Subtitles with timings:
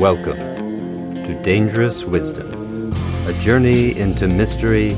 [0.00, 0.38] Welcome
[1.24, 2.90] to Dangerous Wisdom,
[3.26, 4.92] a journey into mystery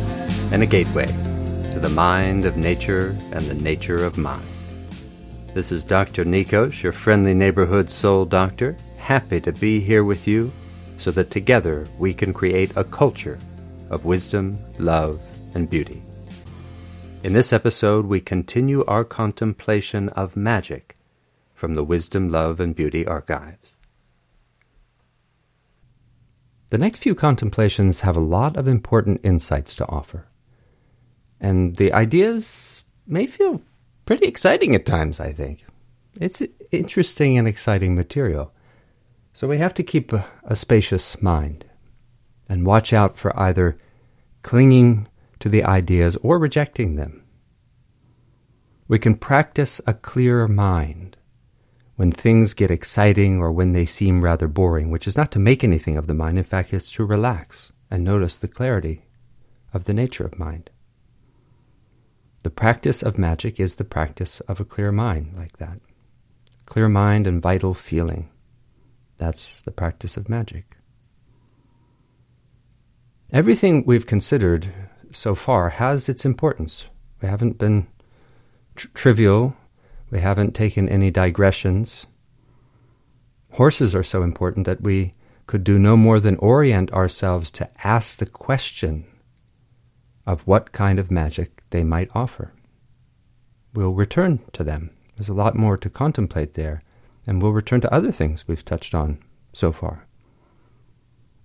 [0.53, 4.47] and a gateway to the mind of nature and the nature of mind.
[5.55, 6.25] This is Dr.
[6.25, 10.53] Nikos, your friendly neighborhood soul doctor, happy to be here with you
[10.99, 13.41] so that together we can create a culture
[13.91, 15.21] of wisdom, love,
[15.57, 16.01] and beauty.
[17.25, 20.97] In this episode, we continue our contemplation of magic
[21.55, 23.75] from the Wisdom, Love, and Beauty archives.
[26.73, 30.27] The next few contemplations have a lot of important insights to offer.
[31.39, 33.61] And the ideas may feel
[34.07, 35.67] pretty exciting at times, I think.
[36.19, 36.41] It's
[36.71, 38.55] interesting and exciting material.
[39.35, 41.67] So we have to keep a, a spacious mind
[42.49, 43.77] and watch out for either
[44.41, 45.09] clinging
[45.41, 47.23] to the ideas or rejecting them.
[48.89, 51.19] We can practice a clear mind
[51.97, 55.63] when things get exciting or when they seem rather boring, which is not to make
[55.63, 59.05] anything of the mind, in fact, it's to relax and notice the clarity
[59.75, 60.71] of the nature of mind.
[62.43, 65.79] The practice of magic is the practice of a clear mind, like that.
[66.67, 68.31] Clear mind and vital feeling.
[69.19, 70.77] That's the practice of magic.
[73.33, 74.73] Everything we've considered
[75.13, 76.87] so far has its importance.
[77.21, 77.87] We haven't been
[78.75, 79.57] tr- trivial
[80.13, 82.07] we haven't taken any digressions.
[83.53, 85.15] Horses are so important that we
[85.47, 89.07] could do no more than orient ourselves to ask the question
[90.27, 92.53] of what kind of magic they might offer.
[93.73, 94.91] We'll return to them.
[95.17, 96.83] There's a lot more to contemplate there,
[97.27, 99.19] and we'll return to other things we've touched on
[99.55, 100.07] so far.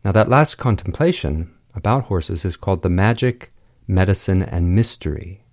[0.03, 3.53] Now, that last contemplation about horses is called the magic,
[3.87, 5.45] medicine, and mystery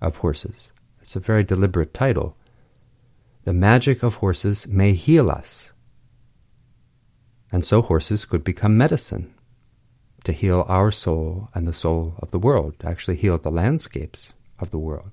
[0.00, 0.70] of horses.
[1.00, 2.36] It's a very deliberate title
[3.44, 5.70] the magic of horses may heal us.
[7.52, 9.34] And so horses could become medicine
[10.24, 14.32] to heal our soul and the soul of the world, to actually heal the landscapes
[14.58, 15.10] of the world.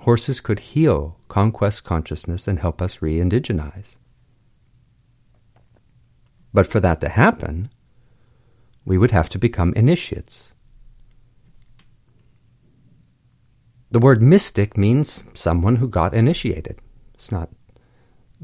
[0.00, 3.96] Horses could heal conquest consciousness and help us re indigenize.
[6.52, 7.70] But for that to happen,
[8.84, 10.52] we would have to become initiates.
[13.90, 16.80] The word mystic means someone who got initiated.
[17.14, 17.50] It's not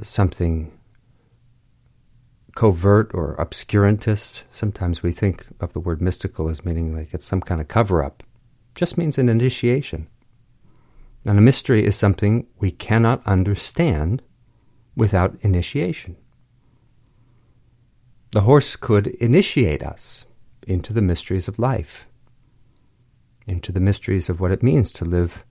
[0.02, 0.72] something
[2.54, 4.42] covert or obscurantist.
[4.50, 8.02] Sometimes we think of the word mystical as meaning like it's some kind of cover
[8.02, 8.22] up.
[8.74, 10.08] Just means an initiation.
[11.24, 14.22] And a mystery is something we cannot understand
[14.96, 16.16] without initiation.
[18.32, 20.24] The horse could initiate us
[20.66, 22.06] into the mysteries of life,
[23.46, 25.44] into the mysteries of what it means to live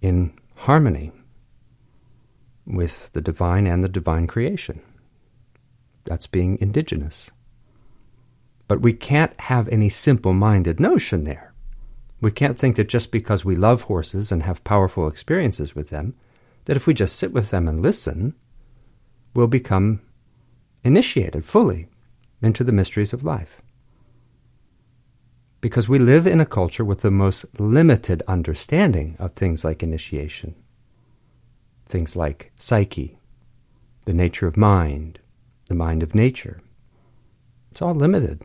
[0.00, 1.12] in harmony
[2.66, 4.80] with the divine and the divine creation.
[6.04, 7.30] That's being indigenous.
[8.68, 11.52] But we can't have any simple minded notion there.
[12.20, 16.14] We can't think that just because we love horses and have powerful experiences with them,
[16.66, 18.34] that if we just sit with them and listen,
[19.34, 20.00] we'll become
[20.84, 21.88] initiated fully
[22.40, 23.60] into the mysteries of life.
[25.60, 30.54] Because we live in a culture with the most limited understanding of things like initiation
[31.92, 33.18] things like psyche,
[34.06, 35.20] the nature of mind,
[35.66, 36.60] the mind of nature.
[37.70, 38.42] It's all limited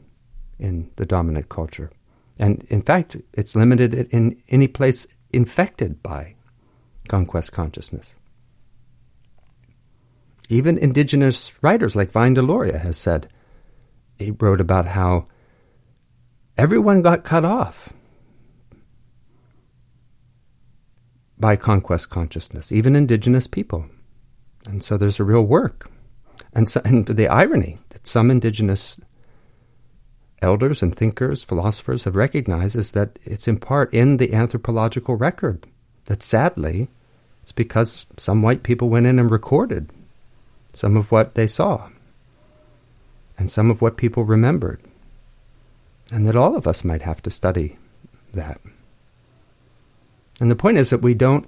[0.59, 1.89] in the dominant culture.
[2.37, 6.35] And in fact, it's limited in any place infected by
[7.07, 8.13] conquest consciousness.
[10.49, 13.29] Even indigenous writers like Vine Deloria has said,
[14.19, 15.27] he wrote about how
[16.57, 17.93] everyone got cut off
[21.39, 23.85] by conquest consciousness, even indigenous people.
[24.67, 25.89] And so there's a real work.
[26.53, 28.99] And, so, and the irony that some indigenous
[30.41, 35.67] elders and thinkers, philosophers have recognized is that it's in part in the anthropological record
[36.05, 36.89] that sadly
[37.41, 39.89] it's because some white people went in and recorded
[40.73, 41.89] some of what they saw
[43.37, 44.81] and some of what people remembered.
[46.11, 47.77] And that all of us might have to study
[48.33, 48.59] that.
[50.39, 51.47] And the point is that we don't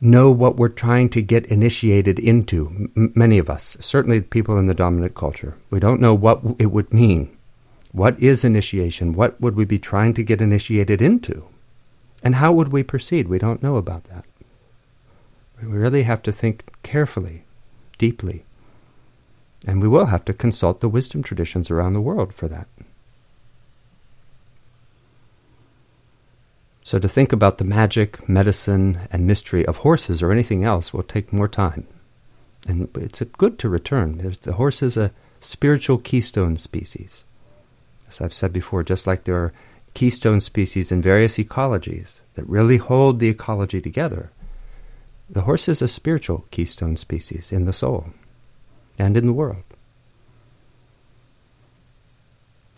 [0.00, 4.66] know what we're trying to get initiated into, M- many of us, certainly people in
[4.66, 5.56] the dominant culture.
[5.70, 7.36] We don't know what it would mean.
[7.92, 9.12] What is initiation?
[9.12, 11.46] What would we be trying to get initiated into?
[12.22, 13.28] And how would we proceed?
[13.28, 14.24] We don't know about that.
[15.62, 17.44] We really have to think carefully,
[17.98, 18.44] deeply.
[19.66, 22.66] And we will have to consult the wisdom traditions around the world for that.
[26.84, 31.04] So to think about the magic, medicine, and mystery of horses or anything else will
[31.04, 31.86] take more time.
[32.66, 34.36] And it's good to return.
[34.42, 37.24] The horse is a spiritual keystone species.
[38.08, 39.52] As I've said before, just like there are
[39.94, 44.30] keystone species in various ecologies that really hold the ecology together,
[45.30, 48.08] the horse is a spiritual keystone species in the soul
[48.98, 49.62] and in the world.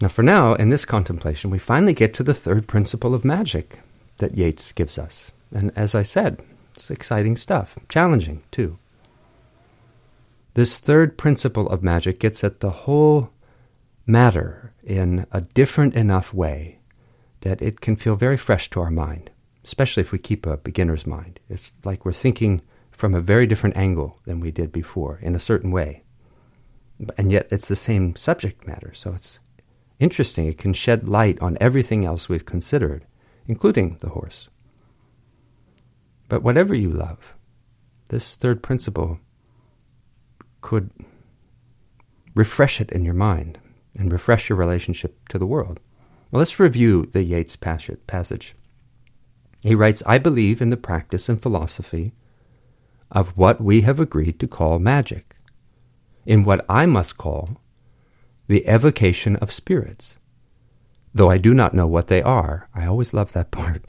[0.01, 3.81] Now, for now, in this contemplation, we finally get to the third principle of magic
[4.19, 5.33] that Yeats gives us.
[5.53, 6.43] And as I said,
[6.75, 8.79] it's exciting stuff, challenging too.
[10.55, 13.31] This third principle of magic gets at the whole
[14.07, 16.79] matter in a different enough way
[17.41, 19.31] that it can feel very fresh to our mind,
[19.65, 21.41] especially if we keep a beginner's mind.
[21.49, 25.41] It's like we're thinking from a very different angle than we did before in a
[25.41, 26.03] certain way.
[27.19, 29.41] And yet it's the same subject matter, so it's
[29.99, 30.47] interesting.
[30.47, 33.05] It can shed light on everything else we've considered,
[33.47, 34.49] including the horse.
[36.29, 37.35] But whatever you love,
[38.09, 39.19] this third principle
[40.61, 40.91] could
[42.35, 43.59] refresh it in your mind
[43.97, 45.79] and refresh your relationship to the world.
[46.31, 48.55] Well, let's review the Yeats passage.
[49.63, 52.13] He writes, I believe in the practice and philosophy
[53.11, 55.37] of what we have agreed to call magic,
[56.27, 57.61] in what I must call
[58.49, 60.17] the evocation of spirits.
[61.15, 63.85] Though I do not know what they are, I always love that part.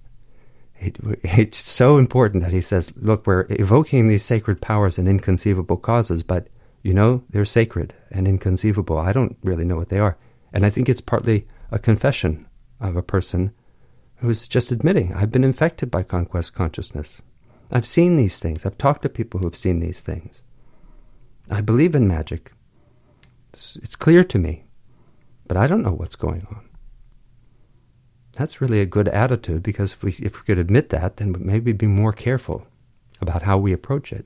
[0.80, 5.77] It, it's so important that he says, Look, we're evoking these sacred powers and inconceivable
[5.77, 6.48] causes, but
[6.83, 9.00] you know, they're sacred and inconceivable.
[9.00, 10.18] I don't really know what they are.
[10.54, 12.45] And I think it's partly a confession
[12.80, 13.51] of a person
[14.18, 17.21] who's just admitting, I've been infected by conquest consciousness.
[17.71, 18.66] I've seen these things.
[18.66, 20.44] I've talked to people who've seen these things.
[21.50, 22.54] I believe in magic.
[23.50, 24.66] It's, it's clear to me,
[25.48, 26.69] but I don't know what's going on.
[28.35, 31.71] That's really a good attitude because if we, if we could admit that, then maybe
[31.71, 32.67] be more careful
[33.21, 34.25] about how we approach it.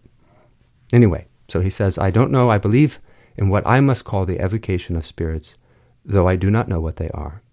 [0.92, 3.00] Anyway, so he says, I don't know, I believe
[3.38, 5.56] in what I must call the evocation of spirits,
[6.04, 7.44] though I do not know what they are.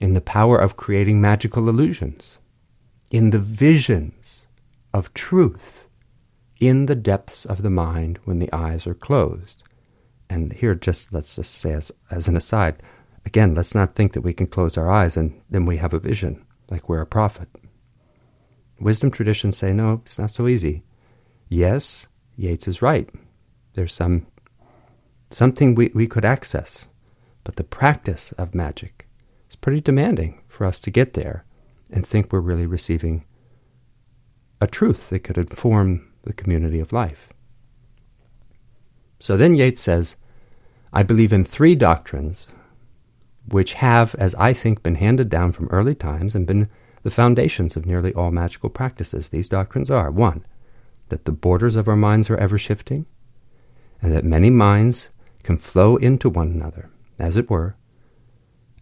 [0.00, 2.38] In the power of creating magical illusions,
[3.10, 4.46] in the visions
[4.92, 5.88] of truth,
[6.60, 9.62] in the depths of the mind when the eyes are closed.
[10.28, 12.82] And here, just let's just say as, as an aside,
[13.26, 15.98] Again, let's not think that we can close our eyes and then we have a
[15.98, 17.48] vision, like we're a prophet.
[18.80, 20.82] Wisdom traditions say, no, it's not so easy.
[21.48, 22.06] Yes,
[22.36, 23.10] Yeats is right.
[23.74, 24.26] There's some
[25.30, 26.88] something we, we could access,
[27.44, 29.08] but the practice of magic
[29.48, 31.44] is pretty demanding for us to get there
[31.90, 33.24] and think we're really receiving
[34.60, 37.28] a truth that could inform the community of life.
[39.20, 40.16] So then Yeats says,
[40.92, 42.46] I believe in three doctrines
[43.52, 46.68] which have, as I think, been handed down from early times and been
[47.02, 49.28] the foundations of nearly all magical practices.
[49.28, 50.44] These doctrines are one,
[51.08, 53.06] that the borders of our minds are ever shifting,
[54.02, 55.08] and that many minds
[55.42, 57.76] can flow into one another, as it were,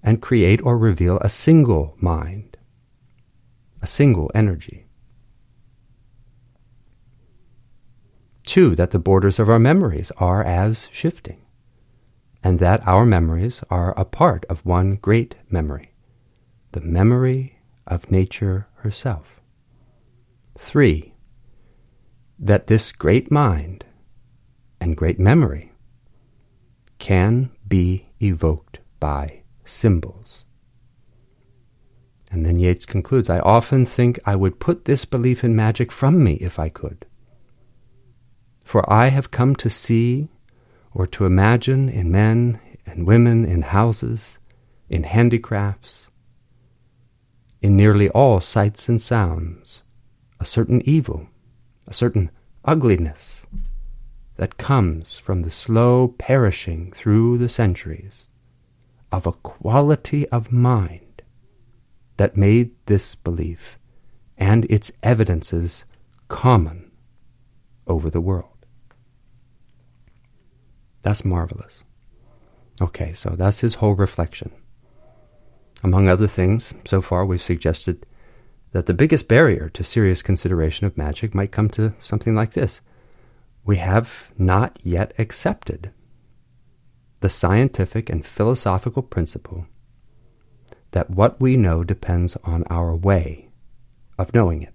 [0.03, 2.57] and create or reveal a single mind,
[3.83, 4.87] a single energy.
[8.45, 11.46] Two, that the borders of our memories are as shifting
[12.47, 15.91] and that our memories are a part of one great memory,
[16.71, 17.59] the memory
[17.89, 19.41] of nature herself.
[20.57, 21.15] Three,
[22.39, 23.85] that this great mind
[24.81, 25.73] and great memory
[26.99, 30.45] can be evoked by symbols.
[32.31, 36.23] And then Yeats concludes I often think I would put this belief in magic from
[36.23, 37.07] me if I could.
[38.65, 40.29] For I have come to see
[40.97, 44.39] or to imagine in men and women, in houses,
[44.89, 46.09] in handicrafts,
[47.61, 49.83] in nearly all sights and sounds,
[50.41, 51.29] a certain evil,
[51.87, 52.31] a certain
[52.65, 53.45] ugliness
[54.37, 58.29] that comes from the slow perishing through the centuries
[59.13, 61.21] of a quality of mind
[62.17, 63.79] that made this belief
[64.39, 65.85] and its evidences
[66.29, 66.91] common
[67.87, 68.56] over the world.
[71.07, 71.85] That's marvelous.
[72.81, 74.51] Okay, so that's his whole reflection.
[75.85, 78.05] Among other things, so far we've suggested
[78.73, 82.81] that the biggest barrier to serious consideration of magic might come to something like this.
[83.65, 85.93] We have not yet accepted
[87.21, 89.69] the scientific and philosophical principle
[90.91, 93.51] that what we know depends on our way
[94.19, 94.75] of knowing it.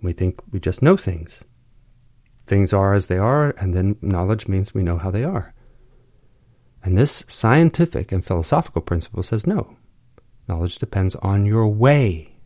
[0.00, 1.44] We think we just know things
[2.46, 5.54] things are as they are, and then knowledge means we know how they are.
[6.82, 9.76] And this scientific and philosophical principle says no.
[10.48, 12.36] Knowledge depends on your way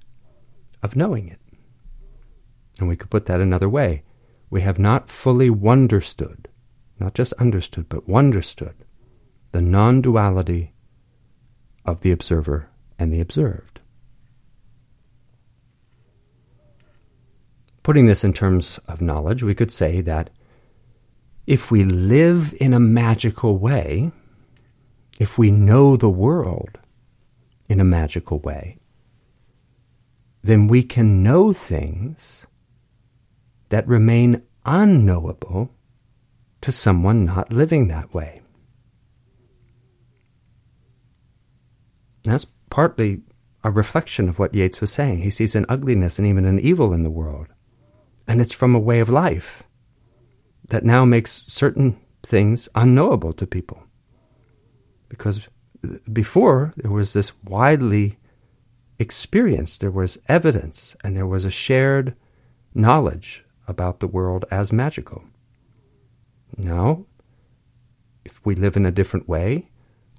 [0.83, 1.41] of knowing it.
[2.79, 4.05] And we could put that another way.
[4.51, 6.47] We have not fully wonderstood
[7.01, 8.75] not just understood, but wonderstood
[9.53, 10.73] the non duality
[11.85, 13.78] of the observer and the observed.
[17.89, 20.29] Putting this in terms of knowledge, we could say that
[21.47, 24.13] if we live in a magical way,
[25.19, 26.77] if we know the world
[27.67, 28.77] in a magical way,
[30.43, 32.45] then we can know things
[33.71, 35.71] that remain unknowable
[36.61, 38.43] to someone not living that way.
[42.23, 43.23] that's partly
[43.65, 45.21] a reflection of what Yeats was saying.
[45.21, 47.55] He sees an ugliness and even an evil in the world.
[48.29, 49.65] And it's from a way of life
[50.69, 53.83] that now makes certain things unknowable to people.
[55.09, 55.49] Because
[56.13, 58.19] before, there was this widely
[58.99, 62.15] experienced, there was evidence, and there was a shared
[62.75, 65.25] knowledge about the world as magical.
[66.57, 67.07] Now,
[68.25, 69.71] if we live in a different way,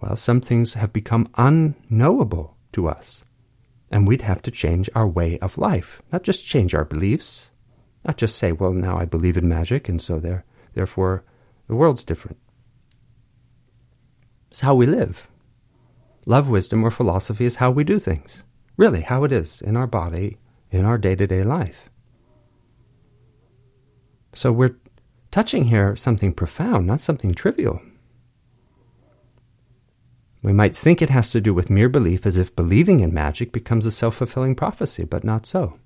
[0.02, 3.24] well, some things have become unknowable to us.
[3.92, 7.49] And we'd have to change our way of life, not just change our beliefs,
[8.06, 11.24] not just say, well, now I believe in magic, and so there, therefore
[11.68, 12.38] the world's different.
[14.50, 15.28] It's how we live.
[16.26, 18.44] Love, wisdom, or philosophy is how we do things.
[18.78, 20.38] Really, how it is in our body,
[20.72, 21.90] in our day to day life.
[24.34, 24.78] So we're
[25.32, 27.82] touching here something profound, not something trivial.
[30.42, 33.52] We might think it has to do with mere belief, as if believing in magic
[33.52, 35.78] becomes a self fulfilling prophecy, but not so.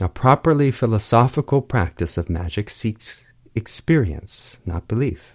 [0.00, 3.24] A properly philosophical practice of magic seeks
[3.56, 5.34] experience, not belief.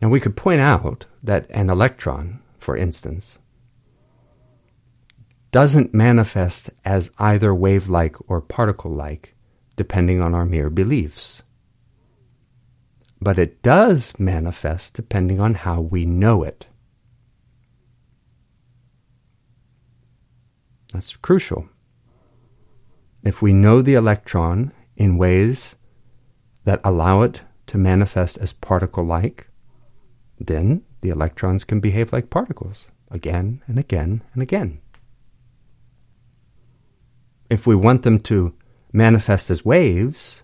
[0.00, 3.38] And we could point out that an electron, for instance,
[5.50, 9.34] doesn't manifest as either wave like or particle like,
[9.76, 11.42] depending on our mere beliefs.
[13.20, 16.66] But it does manifest depending on how we know it.
[20.92, 21.68] That's crucial.
[23.22, 25.76] If we know the electron in ways
[26.64, 29.48] that allow it to manifest as particle like,
[30.38, 34.80] then the electrons can behave like particles again and again and again.
[37.48, 38.54] If we want them to
[38.92, 40.42] manifest as waves,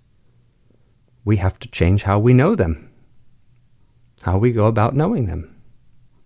[1.25, 2.91] we have to change how we know them,
[4.23, 5.57] how we go about knowing them,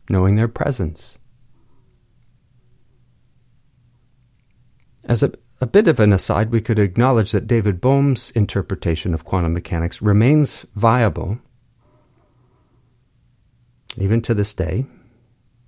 [0.09, 1.17] knowing their presence.
[5.05, 5.33] As a,
[5.63, 10.03] a bit of an aside, we could acknowledge that David Bohm's interpretation of quantum mechanics
[10.03, 11.39] remains viable
[13.97, 14.87] even to this day,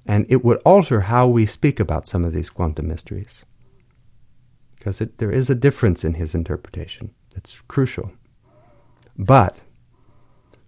[0.05, 3.45] and it would alter how we speak about some of these quantum mysteries.
[4.75, 8.11] Because it, there is a difference in his interpretation that's crucial.
[9.17, 9.59] But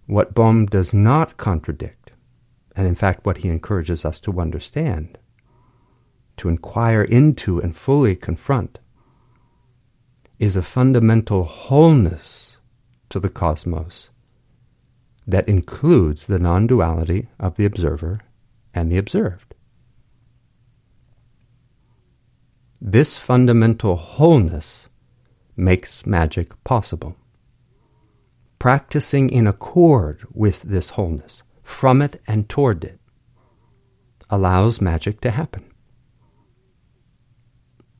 [0.05, 2.11] what Bohm does not contradict,
[2.77, 5.17] and in fact what he encourages us to understand,
[6.37, 8.79] to inquire into and fully confront,
[10.39, 12.57] is a fundamental wholeness
[13.09, 14.09] to the cosmos
[15.25, 18.21] that includes the non duality of the observer
[18.73, 19.55] and the observed.
[22.79, 24.87] This fundamental wholeness
[25.55, 27.15] makes magic possible.
[28.59, 32.99] Practicing in accord with this wholeness, from it and toward it,
[34.29, 35.65] allows magic to happen.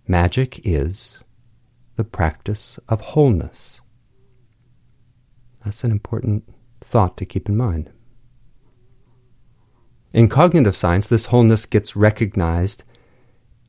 [0.07, 1.19] Magic is
[1.97, 3.81] the practice of wholeness.
[5.65, 6.43] That's an important
[6.79, 7.91] thought to keep in mind.
[10.13, 12.83] In cognitive science, this wholeness gets recognized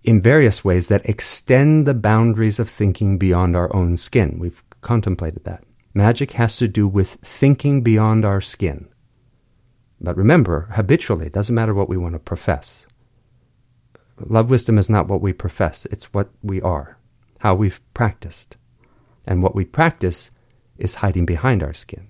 [0.05, 4.39] in various ways that extend the boundaries of thinking beyond our own skin.
[4.39, 5.65] We've contemplated that.
[5.95, 8.89] Magic has to do with thinking beyond our skin.
[10.01, 12.87] But remember, habitually, it doesn't matter what we want to profess.
[14.21, 16.98] Love wisdom is not what we profess, it's what we are,
[17.39, 18.57] how we've practiced.
[19.27, 20.31] And what we practice
[20.77, 22.09] is hiding behind our skin.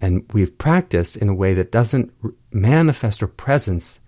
[0.00, 2.12] and we've practiced in a way that doesn't
[2.52, 4.00] manifest or presence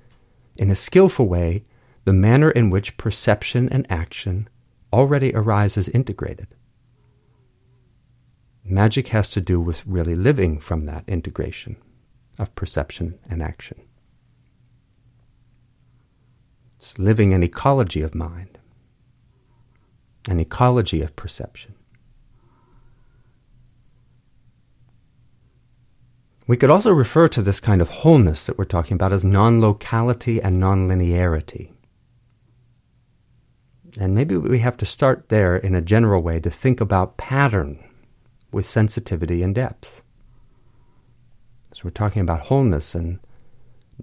[0.56, 1.64] in a skillful way
[2.04, 4.48] the manner in which perception and action
[4.92, 6.46] already arise as integrated.
[8.64, 11.76] Magic has to do with really living from that integration
[12.38, 13.80] of perception and action.
[16.78, 18.56] It's living an ecology of mind,
[20.28, 21.74] an ecology of perception.
[26.46, 29.60] We could also refer to this kind of wholeness that we're talking about as non
[29.60, 31.72] locality and non linearity.
[33.98, 37.82] And maybe we have to start there in a general way to think about pattern
[38.52, 40.00] with sensitivity and depth.
[41.74, 43.18] So we're talking about wholeness and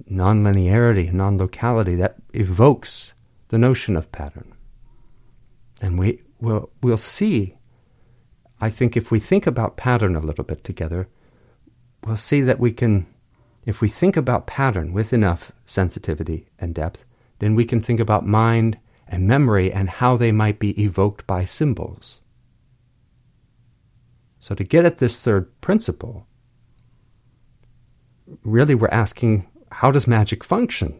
[0.09, 3.13] nonlinearity, non-locality that evokes
[3.49, 4.53] the notion of pattern.
[5.81, 7.55] And we will we'll see
[8.59, 11.07] I think if we think about pattern a little bit together,
[12.05, 13.05] we'll see that we can
[13.65, 17.03] if we think about pattern with enough sensitivity and depth,
[17.39, 21.45] then we can think about mind and memory and how they might be evoked by
[21.45, 22.21] symbols.
[24.39, 26.27] So, to get at this third principle,
[28.43, 30.99] really we're asking how does magic function?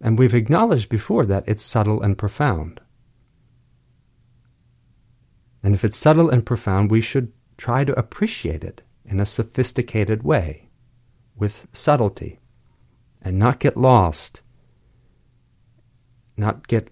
[0.00, 2.80] And we've acknowledged before that it's subtle and profound.
[5.62, 10.22] And if it's subtle and profound, we should try to appreciate it in a sophisticated
[10.22, 10.70] way,
[11.36, 12.40] with subtlety,
[13.20, 14.42] and not get lost,
[16.36, 16.88] not get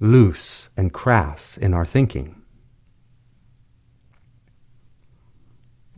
[0.00, 2.42] loose and crass in our thinking.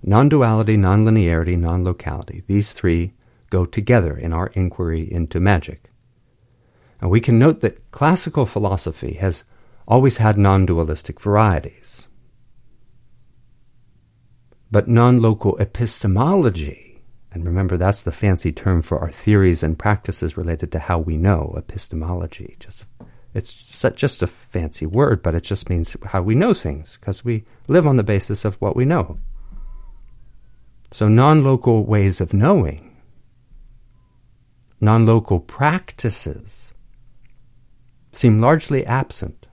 [0.02, 3.14] Non duality, non linearity, non locality, these three
[3.54, 5.92] go together in our inquiry into magic.
[7.00, 9.44] And we can note that classical philosophy has
[9.86, 12.08] always had non dualistic varieties.
[14.72, 20.36] But non local epistemology, and remember that's the fancy term for our theories and practices
[20.36, 22.56] related to how we know, epistemology.
[22.58, 22.86] Just
[23.34, 23.52] it's
[23.94, 27.86] just a fancy word, but it just means how we know things, because we live
[27.86, 29.20] on the basis of what we know.
[30.90, 32.93] So, non local ways of knowing,
[34.84, 36.72] non local practices,
[38.12, 39.46] seem largely absent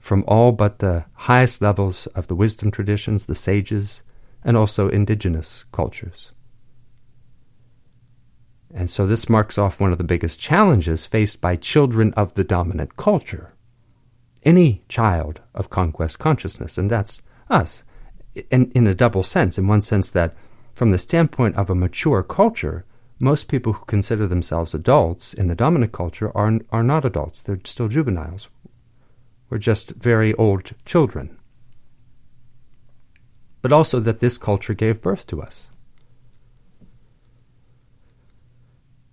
[0.00, 4.02] from all but the highest levels of the wisdom traditions, the sages,
[4.44, 6.32] and also indigenous cultures.
[8.74, 12.42] And so this marks off one of the biggest challenges faced by children of the
[12.42, 13.54] dominant culture.
[14.42, 17.84] Any child of conquest consciousness, and that's us
[18.50, 19.56] in, in a double sense.
[19.56, 20.34] In one sense, that
[20.74, 22.84] from the standpoint of a mature culture,
[23.22, 27.44] most people who consider themselves adults in the dominant culture are, are not adults.
[27.44, 28.48] They're still juveniles.
[29.48, 31.38] We're just very old children.
[33.60, 35.68] But also that this culture gave birth to us.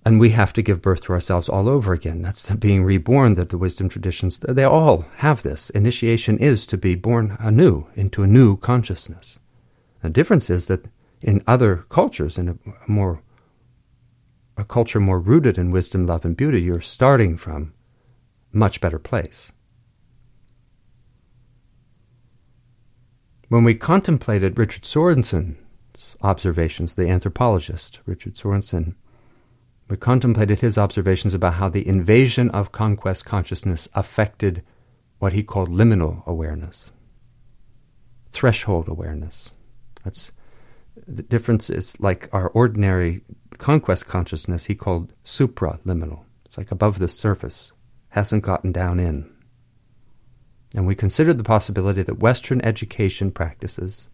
[0.04, 2.24] And we have to give birth to ourselves all over again.
[2.24, 5.70] That's the being reborn that the wisdom traditions, they all have this.
[5.70, 9.38] Initiation is to be born anew into a new consciousness.
[10.02, 10.88] The difference is that
[11.22, 13.22] in other cultures, in a more
[14.60, 17.74] a culture more rooted in wisdom, love, and beauty, you're starting from
[18.54, 19.54] a much better place.
[23.48, 28.96] When we contemplated Richard Sorenson's observations, the anthropologist Richard Sorenson,
[29.88, 34.64] we contemplated his observations about how the invasion of conquest consciousness affected
[35.20, 36.92] what he called liminal awareness,
[38.30, 39.52] threshold awareness.
[40.04, 40.32] That's
[41.08, 43.22] the difference is like our ordinary
[43.60, 46.24] conquest consciousness he called supraliminal.
[46.46, 47.72] It's like above the surface,
[48.10, 49.32] hasn't gotten down in.
[50.74, 54.08] And we considered the possibility that Western education practices,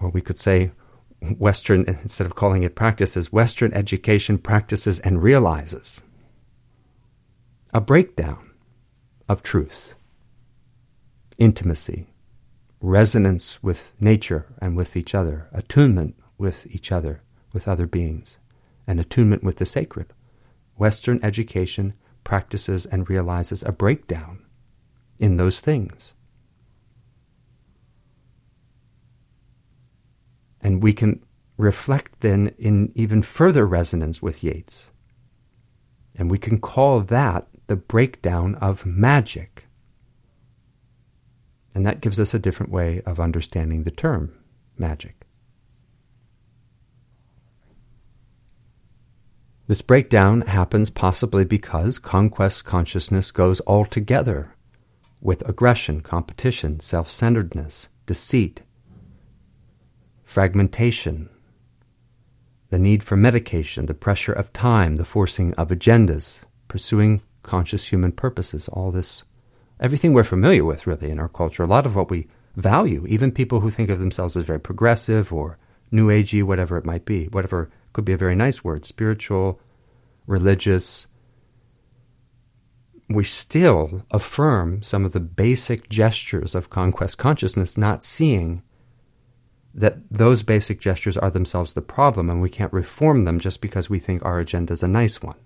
[0.00, 0.72] or we could say
[1.20, 6.00] Western, instead of calling it practices, Western education practices and realizes
[7.74, 8.50] a breakdown
[9.28, 9.94] of truth,
[11.36, 12.06] intimacy,
[12.80, 17.22] resonance with nature and with each other, attunement with each other,
[17.52, 18.38] with other beings,
[18.86, 20.12] and attunement with the sacred.
[20.76, 24.44] Western education practices and realizes a breakdown
[25.18, 26.14] in those things.
[30.60, 31.24] And we can
[31.56, 34.86] reflect then in even further resonance with Yeats.
[36.16, 39.66] And we can call that the breakdown of magic.
[41.74, 44.32] And that gives us a different way of understanding the term
[44.76, 45.17] magic.
[49.68, 54.54] This breakdown happens possibly because conquest consciousness goes altogether
[55.20, 58.62] with aggression, competition, self centeredness, deceit,
[60.24, 61.28] fragmentation,
[62.70, 68.12] the need for medication, the pressure of time, the forcing of agendas, pursuing conscious human
[68.12, 69.22] purposes, all this,
[69.78, 72.26] everything we're familiar with really in our culture, a lot of what we
[72.56, 75.58] value, even people who think of themselves as very progressive or
[75.90, 79.60] new agey, whatever it might be, whatever could be a very nice word, spiritual,
[80.26, 81.06] religious,
[83.08, 88.62] we still affirm some of the basic gestures of conquest consciousness, not seeing
[89.74, 93.88] that those basic gestures are themselves the problem and we can't reform them just because
[93.88, 95.36] we think our agenda is a nice one.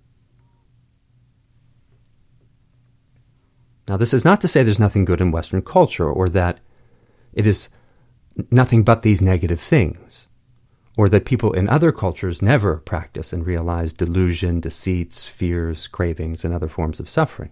[3.88, 6.60] Now, this is not to say there's nothing good in Western culture or that
[7.32, 7.68] it is
[8.50, 10.28] nothing but these negative things,
[10.96, 16.52] or that people in other cultures never practice and realize delusion, deceits, fears, cravings, and
[16.52, 17.50] other forms of suffering.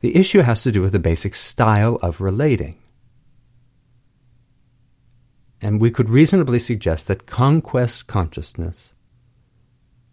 [0.00, 2.78] The issue has to do with the basic style of relating.
[5.60, 8.92] And we could reasonably suggest that conquest consciousness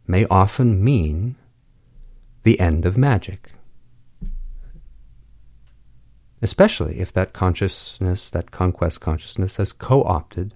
[0.08, 1.36] may often mean
[2.43, 3.51] the end of magic.
[6.41, 10.55] Especially if that consciousness, that conquest consciousness, has co opted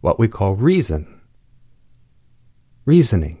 [0.00, 1.20] what we call reason,
[2.84, 3.38] reasoning,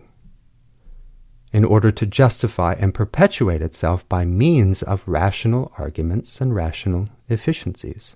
[1.52, 8.14] in order to justify and perpetuate itself by means of rational arguments and rational efficiencies.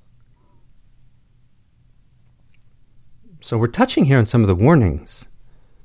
[3.41, 5.27] So we're touching here on some of the warnings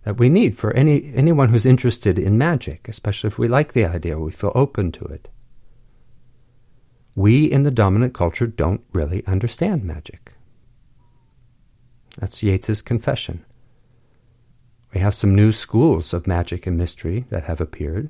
[0.04, 3.86] that we need for any anyone who's interested in magic, especially if we like the
[3.86, 5.28] idea, or we feel open to it.
[7.16, 10.34] We in the dominant culture don't really understand magic.
[12.20, 13.46] That's Yeats's confession.
[14.94, 18.10] We have some new schools of magic and mystery that have appeared.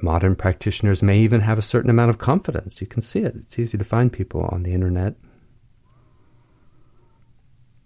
[0.00, 2.80] Modern practitioners may even have a certain amount of confidence.
[2.80, 3.34] You can see it.
[3.34, 5.16] It's easy to find people on the internet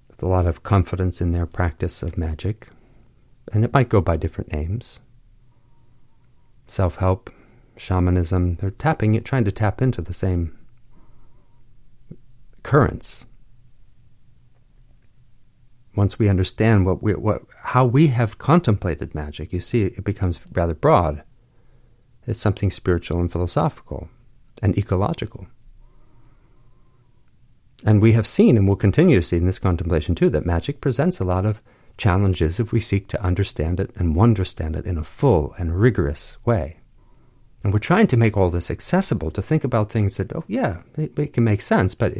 [0.09, 2.69] with a lot of confidence in their practice of magic.
[3.53, 5.01] And it might go by different names.
[6.67, 7.31] Self help,
[7.77, 10.59] shamanism, they're tapping it, trying to tap into the same
[12.63, 13.25] currents
[15.97, 20.41] once we understand what we, what, how we have contemplated magic, you see, it becomes
[20.53, 21.23] rather broad.
[22.27, 24.09] It's something spiritual and philosophical
[24.63, 25.49] and ecological.
[27.85, 30.81] And we have seen, and will continue to see in this contemplation too, that magic
[30.81, 31.63] presents a lot of
[31.97, 36.37] challenges if we seek to understand it and understand it in a full and rigorous
[36.45, 36.79] way.
[37.63, 40.83] And we're trying to make all this accessible to think about things that, oh, yeah,
[40.97, 42.15] it, it can make sense, but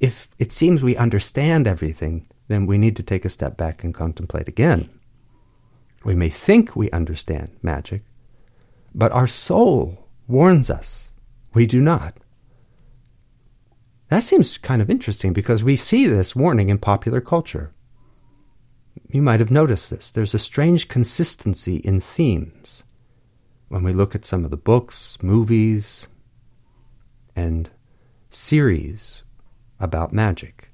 [0.00, 3.94] if it seems we understand everything, then we need to take a step back and
[3.94, 4.88] contemplate again.
[6.04, 8.02] We may think we understand magic,
[8.94, 11.10] but our soul warns us
[11.52, 12.16] we do not.
[14.08, 17.72] That seems kind of interesting because we see this warning in popular culture.
[19.08, 20.12] You might have noticed this.
[20.12, 22.82] There's a strange consistency in themes
[23.68, 26.06] when we look at some of the books, movies,
[27.34, 27.68] and
[28.30, 29.24] series
[29.80, 30.65] about magic.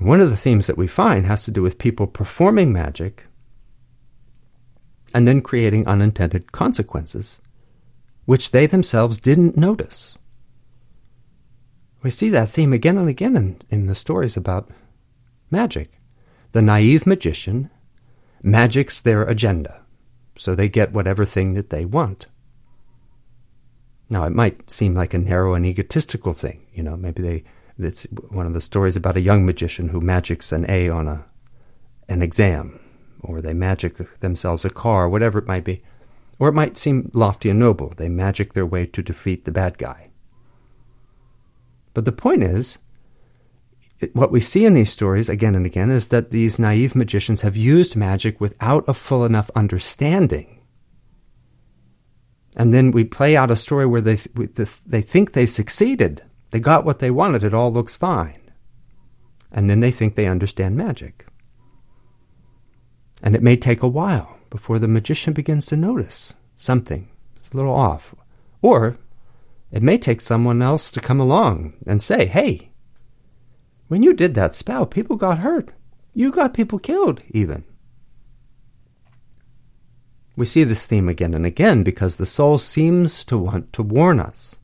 [0.00, 3.26] One of the themes that we find has to do with people performing magic
[5.12, 7.38] and then creating unintended consequences,
[8.24, 10.16] which they themselves didn't notice.
[12.02, 14.70] We see that theme again and again in, in the stories about
[15.50, 15.92] magic.
[16.52, 17.68] The naive magician,
[18.42, 19.82] magic's their agenda,
[20.34, 22.26] so they get whatever thing that they want.
[24.08, 26.66] Now, it might seem like a narrow and egotistical thing.
[26.72, 27.44] You know, maybe they
[27.84, 31.24] it's one of the stories about a young magician who magics an A on a
[32.08, 32.80] an exam,
[33.20, 35.82] or they magic themselves a car, whatever it might be.
[36.38, 37.92] Or it might seem lofty and noble.
[37.96, 40.10] They magic their way to defeat the bad guy.
[41.94, 42.78] But the point is,
[44.14, 47.56] what we see in these stories again and again is that these naive magicians have
[47.56, 50.60] used magic without a full enough understanding.
[52.56, 54.16] And then we play out a story where they,
[54.86, 58.40] they think they succeeded they got what they wanted, it all looks fine.
[59.52, 61.26] And then they think they understand magic.
[63.22, 67.08] And it may take a while before the magician begins to notice something
[67.40, 68.14] is a little off.
[68.62, 68.98] Or
[69.70, 72.70] it may take someone else to come along and say, hey,
[73.88, 75.70] when you did that spell, people got hurt.
[76.14, 77.64] You got people killed, even.
[80.36, 84.18] We see this theme again and again because the soul seems to want to warn
[84.18, 84.59] us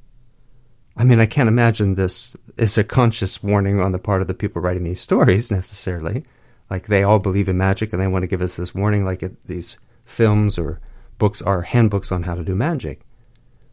[0.97, 4.35] I mean, I can't imagine this is a conscious warning on the part of the
[4.35, 6.25] people writing these stories necessarily.
[6.71, 9.23] Like they all believe in magic and they want to give us this warning, like
[9.23, 10.81] it, these films or
[11.19, 13.03] books are handbooks on how to do magic.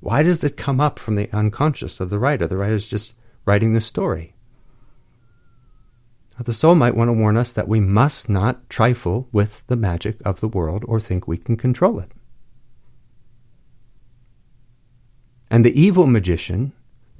[0.01, 2.45] Why does it come up from the unconscious of the writer?
[2.45, 3.13] The writer's just
[3.45, 4.35] writing the story.
[6.43, 10.17] The soul might want to warn us that we must not trifle with the magic
[10.25, 12.11] of the world or think we can control it.
[15.49, 16.73] And the evil magician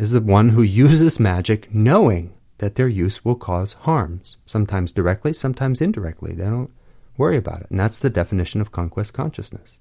[0.03, 5.31] is the one who uses magic knowing that their use will cause harms, sometimes directly,
[5.31, 6.33] sometimes indirectly.
[6.33, 6.71] They don't
[7.17, 7.67] worry about it.
[7.69, 9.79] And that's the definition of conquest consciousness.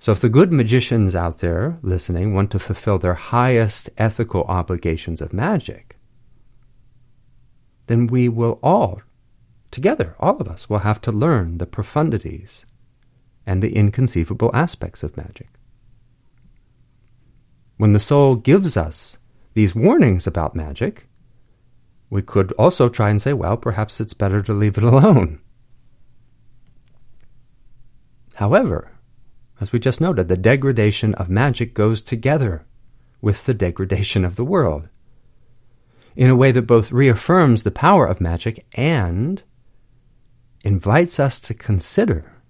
[0.00, 5.20] So, if the good magicians out there listening want to fulfill their highest ethical obligations
[5.20, 5.96] of magic,
[7.86, 9.02] then we will all,
[9.70, 12.64] together, all of us, will have to learn the profundities
[13.46, 15.50] and the inconceivable aspects of magic.
[17.80, 19.16] When the soul gives us
[19.54, 21.06] these warnings about magic,
[22.10, 25.40] we could also try and say, well, perhaps it's better to leave it alone.
[28.34, 28.92] However,
[29.62, 32.66] as we just noted, the degradation of magic goes together
[33.22, 34.86] with the degradation of the world
[36.14, 39.42] in a way that both reaffirms the power of magic and
[40.62, 42.42] invites us to consider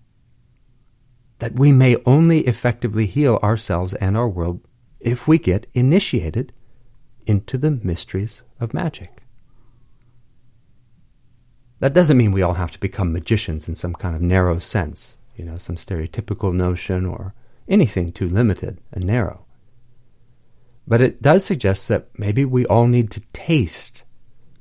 [1.39, 4.61] that we may only effectively heal ourselves and our world
[5.01, 6.53] if we get initiated
[7.27, 9.23] into the mysteries of magic.
[11.79, 15.17] That doesn't mean we all have to become magicians in some kind of narrow sense,
[15.37, 17.35] you know, some stereotypical notion or
[17.69, 19.47] anything too limited and narrow.
[20.87, 24.05] But it does suggest that maybe we all need to taste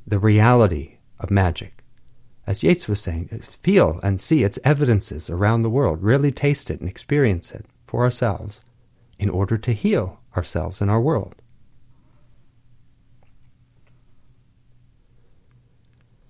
[0.07, 1.83] the reality of magic.
[2.47, 6.69] As Yeats was saying, uh, feel and see its evidences around the world, really taste
[6.71, 8.61] it and experience it for ourselves
[9.17, 11.35] in order to heal ourselves and our world.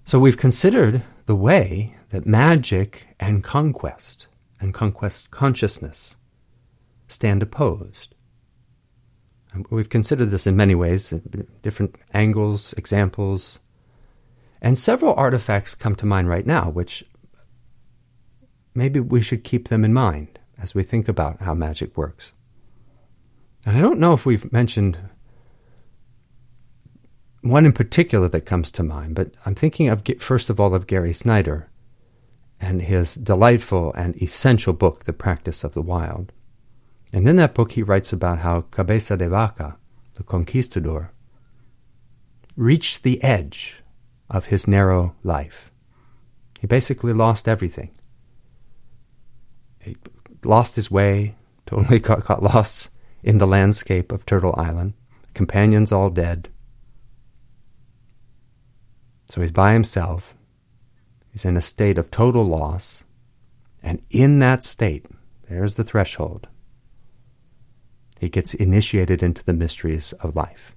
[0.06, 4.26] So we've considered the way that magic and conquest
[4.60, 6.16] and conquest consciousness
[7.08, 8.16] stand opposed.
[9.52, 11.14] And we've considered this in many ways,
[11.62, 13.60] different angles, examples,
[14.62, 17.04] and several artifacts come to mind right now, which
[18.74, 22.34] maybe we should keep them in mind as we think about how magic works.
[23.66, 24.98] And I don't know if we've mentioned
[27.42, 30.88] one in particular that comes to mind, but I'm thinking of first of all of
[30.88, 31.70] Gary Snyder
[32.60, 36.34] and his delightful and essential book, The Practice of the Wild.
[37.14, 39.78] And in that book, he writes about how Cabeza de Vaca,
[40.16, 41.14] the conquistador,
[42.56, 43.82] reached the edge
[44.30, 45.72] of his narrow life.
[46.60, 47.92] He basically lost everything.
[49.80, 49.96] He
[50.44, 52.90] lost his way, totally got, got lost
[53.24, 54.94] in the landscape of Turtle Island,
[55.34, 56.50] companions all dead
[59.30, 60.34] so he's by himself.
[61.32, 63.04] He's in a state of total loss.
[63.82, 65.06] And in that state,
[65.48, 66.48] there's the threshold.
[68.20, 70.76] He gets initiated into the mysteries of life.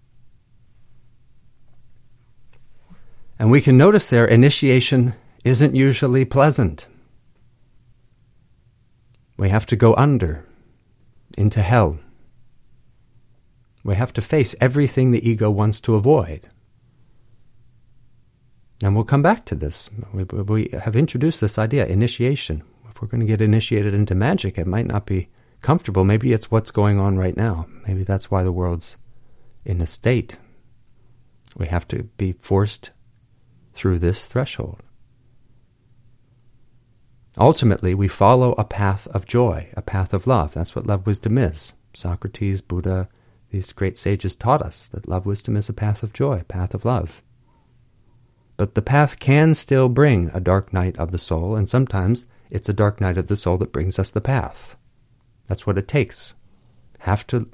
[3.39, 6.87] And we can notice there, initiation isn't usually pleasant.
[9.37, 10.47] We have to go under,
[11.37, 11.99] into hell.
[13.85, 16.49] We have to face everything the ego wants to avoid.
[18.83, 19.89] And we'll come back to this.
[20.13, 22.63] We, we have introduced this idea, initiation.
[22.91, 25.29] If we're going to get initiated into magic, it might not be
[25.61, 26.05] comfortable.
[26.05, 27.67] Maybe it's what's going on right now.
[27.87, 28.97] Maybe that's why the world's
[29.65, 30.37] in a state.
[31.57, 32.91] We have to be forced
[33.73, 34.81] through this threshold.
[37.39, 40.53] Ultimately, we follow a path of joy, a path of love.
[40.53, 41.73] That's what love wisdom is.
[41.95, 43.09] Socrates, Buddha,
[43.53, 46.73] these great sages taught us that love wisdom is a path of joy, a path
[46.73, 47.23] of love.
[48.57, 52.71] But the path can still bring a dark night of the soul, and sometimes it's
[52.71, 54.79] a dark night of the soul that brings us the path.
[55.49, 56.33] That's what it takes.
[57.01, 57.51] Have to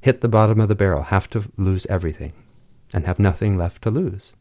[0.00, 2.32] hit the bottom of the barrel, have to lose everything,
[2.94, 4.32] and have nothing left to lose.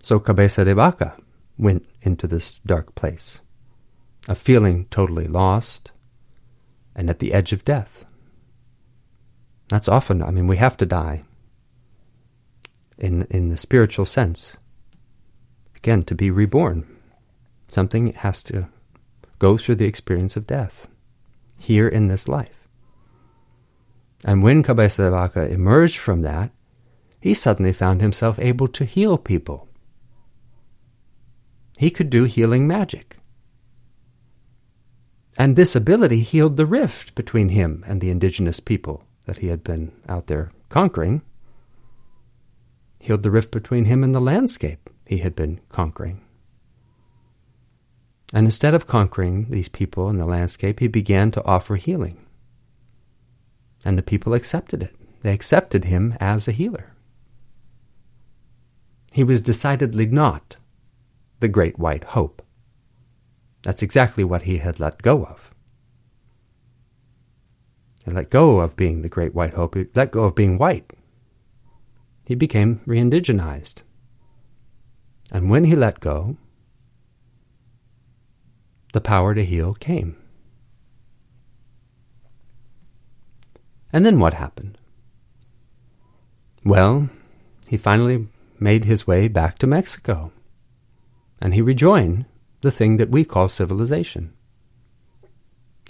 [0.00, 1.16] So Cabeza de Vaca
[1.56, 3.38] went into this dark place,
[4.26, 5.92] a feeling totally lost
[6.96, 8.04] and at the edge of death.
[9.68, 11.24] That's often, I mean, we have to die
[12.98, 14.56] in, in the spiritual sense.
[15.76, 16.86] Again, to be reborn.
[17.68, 18.68] Something has to
[19.38, 20.88] go through the experience of death
[21.58, 22.68] here in this life.
[24.24, 26.50] And when de emerged from that,
[27.20, 29.68] he suddenly found himself able to heal people.
[31.76, 33.18] He could do healing magic.
[35.38, 39.62] And this ability healed the rift between him and the indigenous people that he had
[39.62, 41.22] been out there conquering
[42.98, 46.20] healed the rift between him and the landscape he had been conquering.
[48.32, 52.26] And instead of conquering these people and the landscape, he began to offer healing.
[53.84, 54.96] And the people accepted it.
[55.22, 56.92] They accepted him as a healer.
[59.12, 60.56] He was decidedly not
[61.38, 62.42] the great white hope.
[63.66, 65.50] That's exactly what he had let go of.
[68.04, 69.74] He let go of being the great white hope.
[69.74, 70.92] He let go of being white
[72.26, 73.82] he became re indigenized.
[75.30, 76.36] And when he let go,
[78.92, 80.16] the power to heal came.
[83.92, 84.76] And then what happened?
[86.64, 87.08] Well,
[87.68, 88.26] he finally
[88.58, 90.32] made his way back to Mexico.
[91.40, 92.26] And he rejoined
[92.62, 94.32] the thing that we call civilization.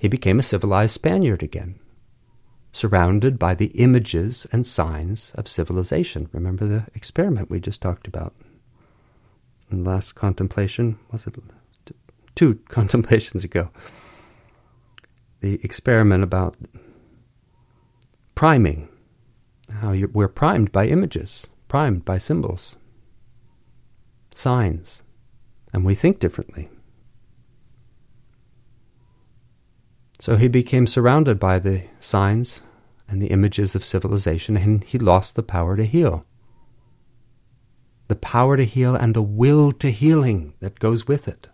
[0.01, 1.79] He became a civilized Spaniard again,
[2.73, 6.29] surrounded by the images and signs of civilization.
[6.33, 8.35] Remember the experiment we just talked about?
[9.71, 11.37] In last contemplation, was it
[12.35, 13.71] two contemplations ago?
[15.41, 16.57] The experiment about
[18.35, 18.89] priming,
[19.71, 22.77] how we're primed by images, primed by symbols,
[24.35, 25.03] signs,
[25.73, 26.69] and we think differently.
[30.21, 32.63] So he became surrounded by the signs
[33.09, 36.25] and the images of civilization, and he lost the power to heal.
[38.09, 41.49] The power to heal and the will to healing that goes with it.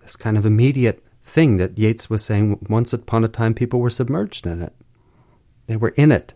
[0.00, 3.90] This kind of immediate thing that Yeats was saying once upon a time people were
[3.90, 4.72] submerged in it.
[5.66, 6.34] They were in it.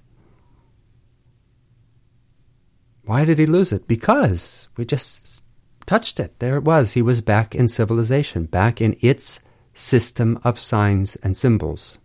[3.04, 3.86] Why did he lose it?
[3.86, 5.42] Because we just
[5.90, 6.38] touched it.
[6.38, 6.92] There it was.
[6.92, 9.40] He was back in civilization, back in its
[9.74, 11.98] system of signs and symbols,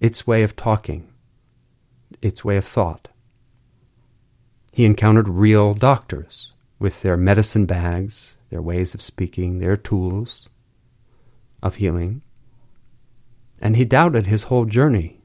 [0.00, 1.12] its way of talking,
[2.20, 3.06] its way of thought.
[4.72, 10.48] He encountered real doctors with their medicine bags, their ways of speaking, their tools
[11.62, 12.20] of healing.
[13.60, 15.20] And he doubted his whole journey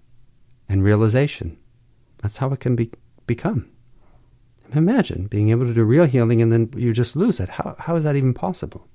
[0.69, 1.57] and realization.
[2.21, 2.91] That's how it can be,
[3.25, 3.71] become.
[4.73, 7.49] Imagine being able to do real healing and then you just lose it.
[7.49, 8.87] How, how is that even possible?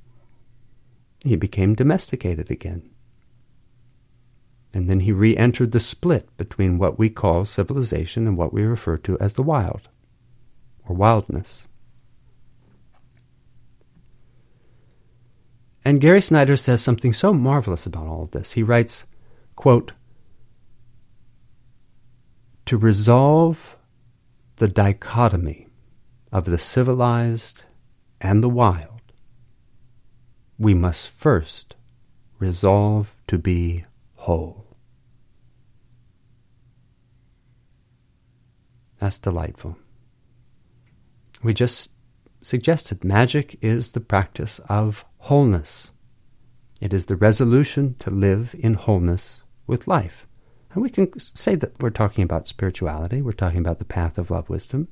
[1.25, 2.91] He became domesticated again.
[4.73, 8.63] And then he re entered the split between what we call civilization and what we
[8.63, 9.89] refer to as the wild,
[10.87, 11.67] or wildness.
[15.85, 18.53] And Gary Snyder says something so marvelous about all of this.
[18.53, 19.05] He writes,
[19.55, 19.93] quote,
[22.67, 23.77] To resolve
[24.57, 25.64] the dichotomy
[26.35, 27.63] of the civilized
[28.21, 29.01] and the wild,
[30.59, 31.77] we must first
[32.41, 33.85] resolve to be
[34.17, 34.67] whole.
[38.99, 39.79] That's delightful.
[41.41, 41.91] We just
[42.43, 45.93] suggested magic is the practice of wholeness.
[46.81, 50.27] It is the resolution to live in wholeness with life.
[50.73, 54.33] And we can say that we're talking about spirituality, we're talking about the path of
[54.33, 54.89] love wisdom.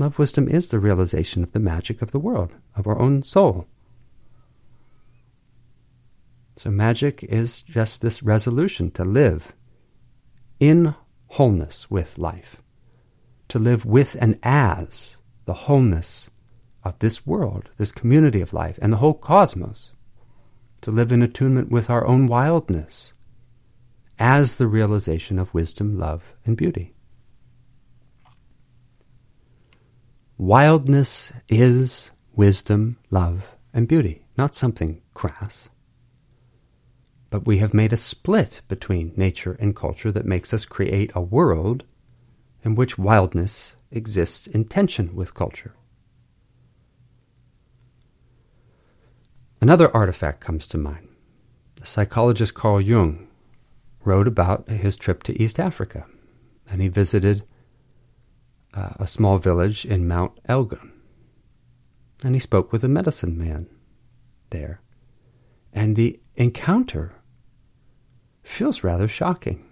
[0.00, 3.66] Love wisdom is the realization of the magic of the world, of our own soul.
[6.56, 9.52] So, magic is just this resolution to live
[10.58, 10.94] in
[11.26, 12.56] wholeness with life,
[13.48, 16.30] to live with and as the wholeness
[16.82, 19.92] of this world, this community of life, and the whole cosmos,
[20.80, 23.12] to live in attunement with our own wildness
[24.18, 26.94] as the realization of wisdom, love, and beauty.
[30.40, 35.68] Wildness is wisdom, love, and beauty, not something crass.
[37.28, 41.20] But we have made a split between nature and culture that makes us create a
[41.20, 41.84] world
[42.64, 45.74] in which wildness exists in tension with culture.
[49.60, 51.06] Another artifact comes to mind.
[51.74, 53.28] The psychologist Carl Jung
[54.06, 56.06] wrote about his trip to East Africa,
[56.66, 57.44] and he visited
[58.74, 60.92] uh, a small village in Mount Elgon.
[62.22, 63.66] And he spoke with a medicine man
[64.50, 64.80] there.
[65.72, 67.14] And the encounter
[68.42, 69.64] feels rather shocking.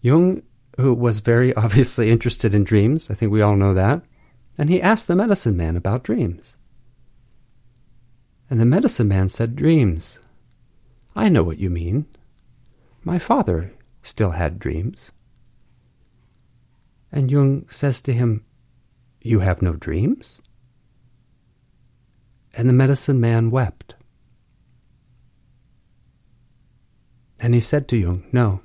[0.00, 0.42] Jung,
[0.78, 4.02] who was very obviously interested in dreams, I think we all know that,
[4.58, 6.56] and he asked the medicine man about dreams.
[8.50, 10.18] And the medicine man said, Dreams.
[11.16, 12.06] I know what you mean.
[13.02, 15.10] My father still had dreams.
[17.12, 18.44] And Jung says to him,
[19.20, 20.40] You have no dreams?
[22.54, 23.94] And the medicine man wept.
[27.38, 28.62] And he said to Jung, No,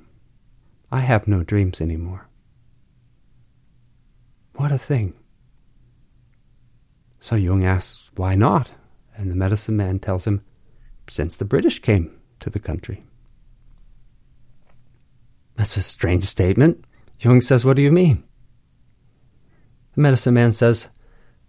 [0.90, 2.28] I have no dreams anymore.
[4.54, 5.14] What a thing.
[7.20, 8.70] So Jung asks, Why not?
[9.16, 10.42] And the medicine man tells him,
[11.08, 13.04] since the British came to the country.
[15.56, 16.84] That's a strange statement.
[17.18, 18.22] Jung says, What do you mean?
[19.98, 20.86] The medicine man says,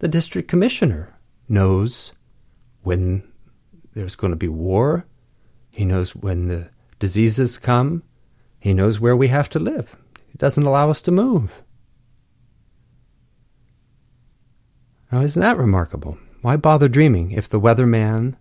[0.00, 1.14] The district commissioner
[1.48, 2.10] knows
[2.82, 3.22] when
[3.94, 5.06] there's going to be war.
[5.70, 8.02] He knows when the diseases come.
[8.58, 9.94] He knows where we have to live.
[10.26, 11.52] He doesn't allow us to move.
[15.12, 16.18] Now, isn't that remarkable?
[16.42, 18.34] Why bother dreaming if the weatherman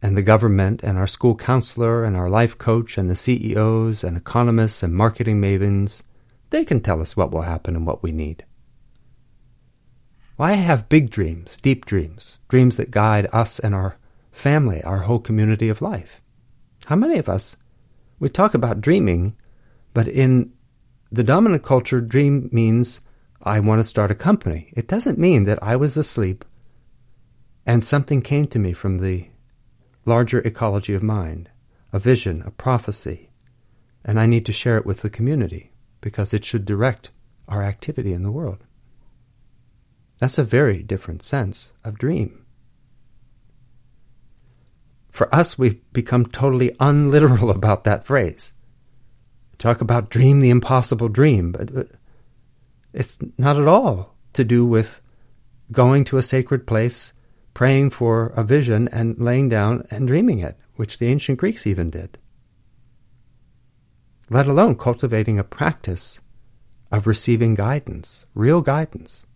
[0.00, 4.16] and the government and our school counselor and our life coach and the CEOs and
[4.16, 6.02] economists and marketing mavens,
[6.50, 8.44] they can tell us what will happen and what we need?
[10.36, 13.96] Why have big dreams, deep dreams, dreams that guide us and our
[14.32, 16.20] family, our whole community of life.
[16.86, 17.56] How many of us,
[18.18, 19.36] we talk about dreaming,
[19.94, 20.52] but in
[21.10, 23.00] the dominant culture, dream means
[23.42, 24.72] I want to start a company.
[24.74, 26.44] It doesn't mean that I was asleep
[27.66, 29.28] and something came to me from the
[30.04, 31.48] larger ecology of mind,
[31.92, 33.30] a vision, a prophecy,
[34.04, 37.10] and I need to share it with the community because it should direct
[37.48, 38.64] our activity in the world.
[40.18, 42.44] That's a very different sense of dream.
[45.10, 48.52] For us, we've become totally unliteral about that phrase.
[49.58, 51.88] Talk about dream the impossible dream, but
[52.92, 55.00] it's not at all to do with
[55.72, 57.12] going to a sacred place,
[57.54, 61.90] praying for a vision, and laying down and dreaming it, which the ancient Greeks even
[61.90, 62.18] did.
[64.30, 66.18] Let alone cultivating a practice
[66.90, 69.26] of receiving guidance, real guidance.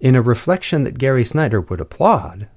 [0.00, 2.48] In a reflection that Gary Snyder would applaud,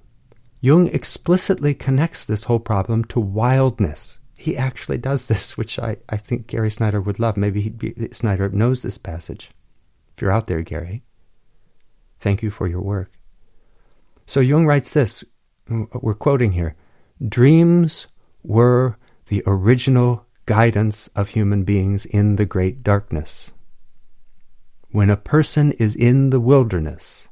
[0.62, 4.20] Jung explicitly connects this whole problem to wildness.
[4.34, 7.36] He actually does this, which I, I think Gary Snyder would love.
[7.36, 9.52] Maybe be, Snyder knows this passage.
[10.16, 11.04] If you're out there, Gary,
[12.20, 13.12] thank you for your work.
[14.26, 15.26] So Jung writes this,
[15.68, 16.76] we're quoting here
[17.28, 18.08] Dreams
[18.42, 23.52] were the original guidance of human beings in the great darkness.
[24.92, 27.23] When a person is in the wilderness,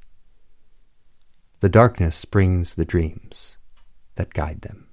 [1.61, 3.55] the darkness brings the dreams
[4.15, 4.87] that guide them.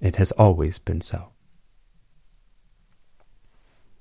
[0.00, 1.32] It has always been so.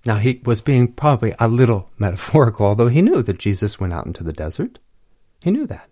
[0.05, 4.05] Now, he was being probably a little metaphorical, although he knew that Jesus went out
[4.05, 4.80] into the desert.
[5.41, 5.89] He knew that.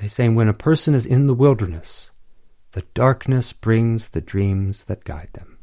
[0.00, 2.10] he's saying when a person is in the wilderness,
[2.72, 5.58] the darkness brings the dreams that guide them.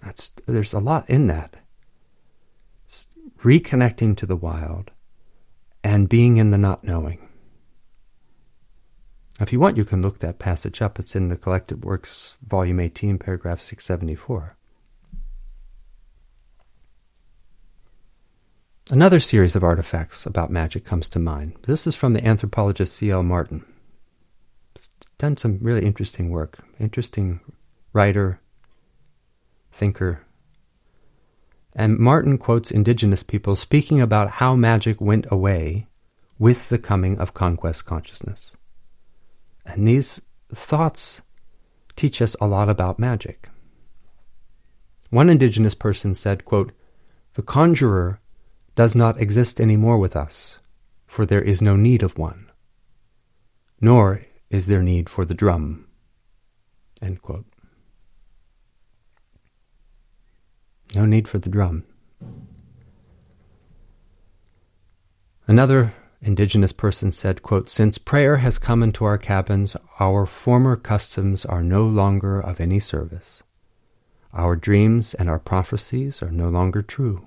[0.00, 1.56] That's, there's a lot in that.
[2.84, 3.08] It's
[3.42, 4.92] reconnecting to the wild
[5.82, 7.26] and being in the not knowing.
[9.40, 10.98] If you want, you can look that passage up.
[10.98, 14.56] It's in the Collected Works, Volume 18, paragraph 674.
[18.90, 21.54] Another series of artifacts about magic comes to mind.
[21.62, 23.22] This is from the anthropologist C.L.
[23.22, 23.64] Martin.
[24.74, 26.58] He's done some really interesting work.
[26.78, 27.40] Interesting
[27.92, 28.40] writer,
[29.70, 30.26] thinker,
[31.74, 35.86] and Martin quotes indigenous people speaking about how magic went away
[36.38, 38.52] with the coming of conquest consciousness.
[39.64, 40.20] And these
[40.52, 41.20] thoughts
[41.96, 43.48] teach us a lot about magic.
[45.10, 46.72] One indigenous person said, quote,
[47.34, 48.20] The conjurer
[48.74, 50.56] does not exist any more with us,
[51.06, 52.50] for there is no need of one,
[53.80, 55.86] nor is there need for the drum.
[57.02, 57.46] End quote.
[60.94, 61.84] No need for the drum.
[65.46, 71.44] Another indigenous person said, quote, Since prayer has come into our cabins, our former customs
[71.44, 73.42] are no longer of any service.
[74.32, 77.26] Our dreams and our prophecies are no longer true.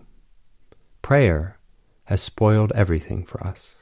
[1.01, 1.57] Prayer
[2.05, 3.78] has spoiled everything for us.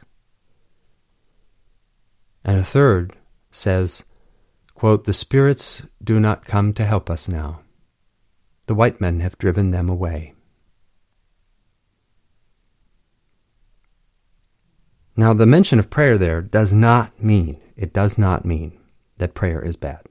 [2.43, 3.15] And a third
[3.51, 4.03] says,
[4.73, 7.61] quote, The spirits do not come to help us now.
[8.71, 10.33] The white men have driven them away.
[15.17, 18.79] Now, the mention of prayer there does not mean, it does not mean
[19.17, 20.03] that prayer is bad.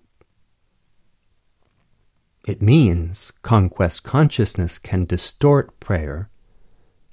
[2.46, 6.28] It means conquest consciousness can distort prayer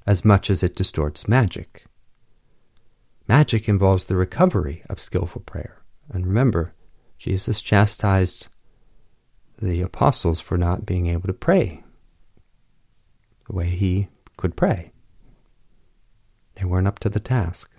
[0.06, 1.86] as much as it distorts magic.
[3.26, 5.82] Magic involves the recovery of skillful prayer.
[6.10, 6.74] And remember,
[7.18, 8.48] Jesus chastised
[9.60, 11.84] the apostles for not being able to pray
[13.48, 14.92] the way he could pray.
[16.56, 17.72] They weren't up to the task.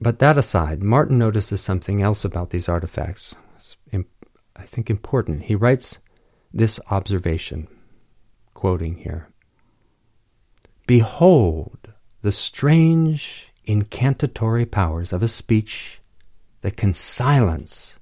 [0.00, 3.34] But that aside, Martin notices something else about these artifacts.
[4.58, 5.44] I think important.
[5.44, 5.98] He writes
[6.52, 7.68] this observation,
[8.54, 9.28] quoting here
[10.86, 11.92] Behold
[12.22, 16.00] the strange incantatory powers of a speech
[16.62, 17.95] that can silence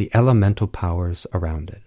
[0.00, 1.82] the elemental powers around it.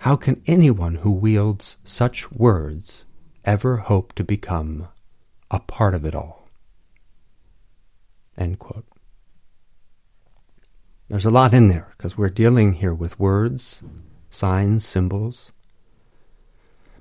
[0.00, 3.06] How can anyone who wields such words
[3.46, 4.88] ever hope to become
[5.50, 6.50] a part of it all?
[11.08, 13.82] There's a lot in there because we're dealing here with words,
[14.28, 15.52] signs, symbols.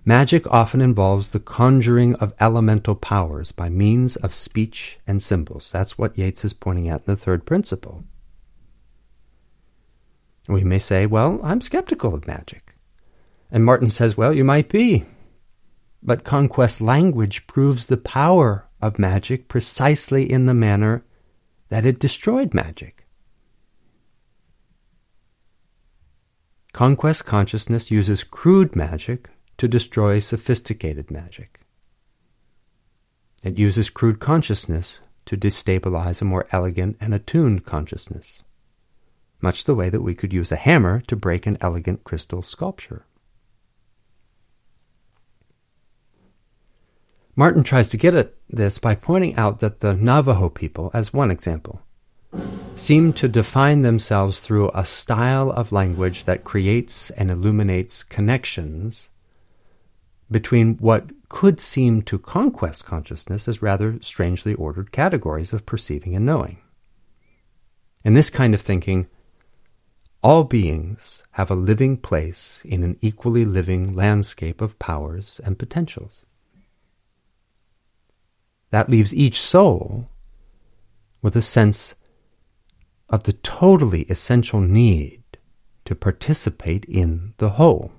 [0.05, 5.69] Magic often involves the conjuring of elemental powers by means of speech and symbols.
[5.69, 8.05] That's what Yeats is pointing at in the third principle.
[10.47, 12.75] We may say, well, I'm skeptical of magic.
[13.51, 15.05] And Martin says, well, you might be.
[16.05, 21.03] but conquest language proves the power of magic precisely in the manner
[21.69, 23.07] that it destroyed magic.
[26.73, 31.61] Conquest consciousness uses crude magic to destroy sophisticated magic.
[33.43, 38.43] It uses crude consciousness to destabilize a more elegant and attuned consciousness,
[39.41, 43.05] much the way that we could use a hammer to break an elegant crystal sculpture.
[47.35, 51.29] Martin tries to get at this by pointing out that the Navajo people, as one
[51.29, 51.81] example,
[52.75, 59.11] seem to define themselves through a style of language that creates and illuminates connections
[60.31, 66.25] between what could seem to conquest consciousness as rather strangely ordered categories of perceiving and
[66.25, 66.57] knowing.
[68.03, 69.07] In this kind of thinking,
[70.25, 76.25] all beings have a living place in an equally living landscape of powers and potentials.
[78.71, 80.09] That leaves each soul
[81.21, 81.93] with a sense
[83.07, 85.21] of the totally essential need
[85.85, 87.91] to participate in the whole,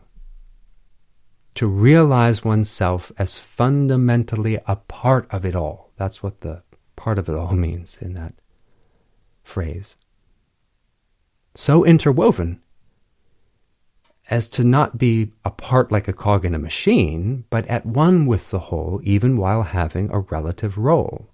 [1.54, 5.92] to realize oneself as fundamentally a part of it all.
[5.96, 6.64] That's what the
[6.96, 8.34] part of it all means in that
[9.44, 9.94] phrase.
[11.56, 12.60] So interwoven
[14.28, 18.50] as to not be apart like a cog in a machine, but at one with
[18.50, 21.30] the whole, even while having a relative role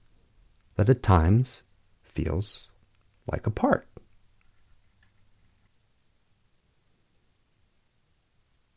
[0.77, 1.63] that at times
[2.03, 2.69] feels
[3.31, 3.89] like a part.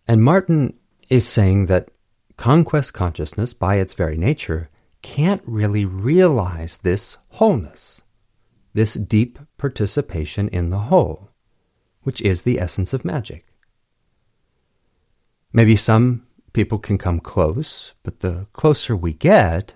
[0.08, 0.74] And Martin
[1.10, 1.90] is saying that
[2.38, 4.70] conquest consciousness, by its very nature,
[5.02, 8.02] can't really realize this wholeness,
[8.74, 11.30] this deep participation in the whole,
[12.06, 13.48] which is the essence of magic.
[15.52, 19.74] Maybe some people can come close, but the closer we get,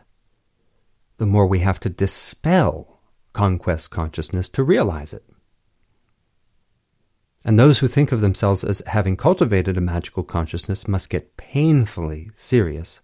[1.18, 3.02] the more we have to dispel
[3.34, 5.26] conquest consciousness to realize it.
[7.44, 12.30] And those who think of themselves as having cultivated a magical consciousness must get painfully
[12.36, 13.02] serious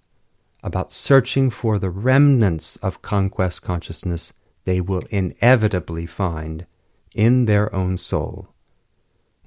[0.61, 4.33] about searching for the remnants of conquest consciousness
[4.65, 6.67] they will inevitably find
[7.15, 8.49] in their own soul,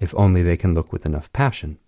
[0.00, 1.78] if only they can look with enough passion.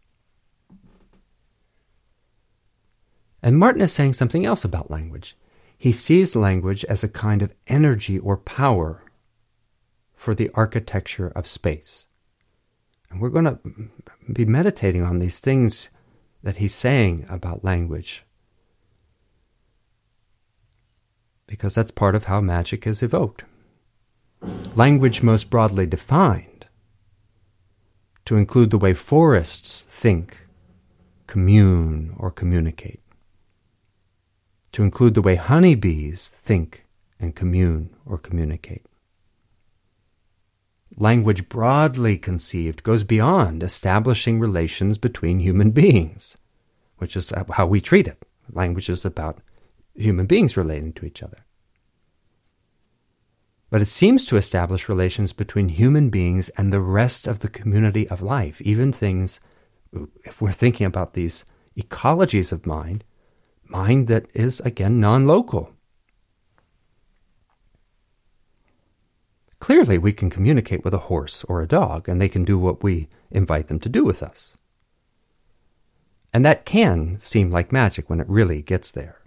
[3.42, 5.36] And Martin is saying something else about language.
[5.78, 9.02] He sees language as a kind of energy or power
[10.14, 12.04] for the architecture of space.
[13.10, 13.58] And we're going to
[14.30, 15.88] be meditating on these things
[16.42, 18.24] that he's saying about language.
[21.46, 23.44] Because that's part of how magic is evoked.
[24.74, 26.49] Language, most broadly defined,
[28.30, 30.46] to include the way forests think,
[31.26, 33.00] commune, or communicate
[34.70, 36.86] to include the way honeybees think
[37.18, 38.86] and commune or communicate.
[40.96, 46.36] Language broadly conceived goes beyond establishing relations between human beings,
[46.98, 48.24] which is how we treat it.
[48.52, 49.40] Language is about
[49.96, 51.44] human beings relating to each other.
[53.70, 58.08] But it seems to establish relations between human beings and the rest of the community
[58.08, 59.38] of life, even things,
[60.24, 61.44] if we're thinking about these
[61.78, 63.04] ecologies of mind,
[63.64, 65.72] mind that is, again, non local.
[69.60, 72.82] Clearly, we can communicate with a horse or a dog, and they can do what
[72.82, 74.56] we invite them to do with us.
[76.32, 79.19] And that can seem like magic when it really gets there.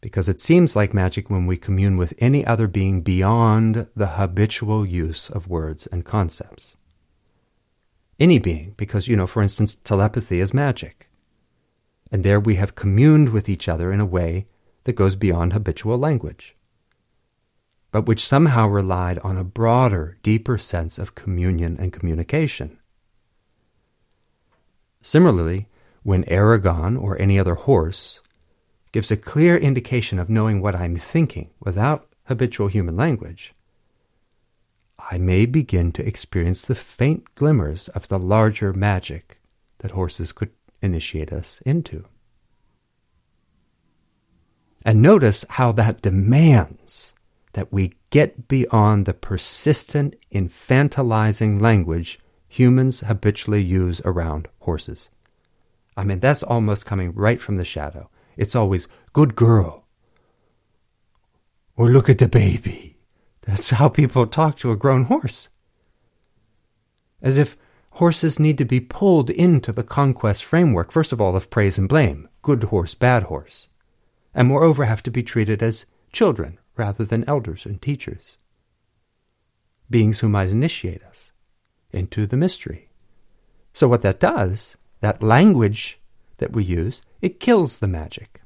[0.00, 4.86] Because it seems like magic when we commune with any other being beyond the habitual
[4.86, 6.76] use of words and concepts.
[8.18, 11.10] Any being, because, you know, for instance, telepathy is magic
[12.10, 14.46] and there we have communed with each other in a way
[14.84, 16.56] that goes beyond habitual language,
[17.90, 22.78] but which somehow relied on a broader, deeper sense of communion and communication.
[25.02, 25.68] Similarly,
[26.02, 28.20] when Aragon or any other horse
[28.92, 33.54] gives a clear indication of knowing what I'm thinking without habitual human language,
[35.10, 39.40] I may begin to experience the faint glimmers of the larger magic
[39.78, 40.50] that horses could
[40.82, 42.04] initiate us into.
[44.84, 47.12] And notice how that demands
[47.52, 52.18] that we get beyond the persistent infantilizing language
[52.48, 55.08] humans habitually use around horses.
[55.96, 58.09] I mean, that's almost coming right from the shadow.
[58.36, 59.86] It's always, good girl.
[61.76, 62.96] Or look at the baby.
[63.42, 65.48] That's how people talk to a grown horse.
[67.22, 67.56] As if
[67.92, 71.88] horses need to be pulled into the conquest framework, first of all, of praise and
[71.88, 72.28] blame.
[72.42, 73.68] good horse, bad horse,
[74.34, 78.38] and moreover have to be treated as children rather than elders and teachers,
[79.90, 81.32] beings who might initiate us
[81.90, 82.88] into the mystery.
[83.72, 86.00] So, what that does, that language
[86.38, 88.40] that we use, it kills the magic,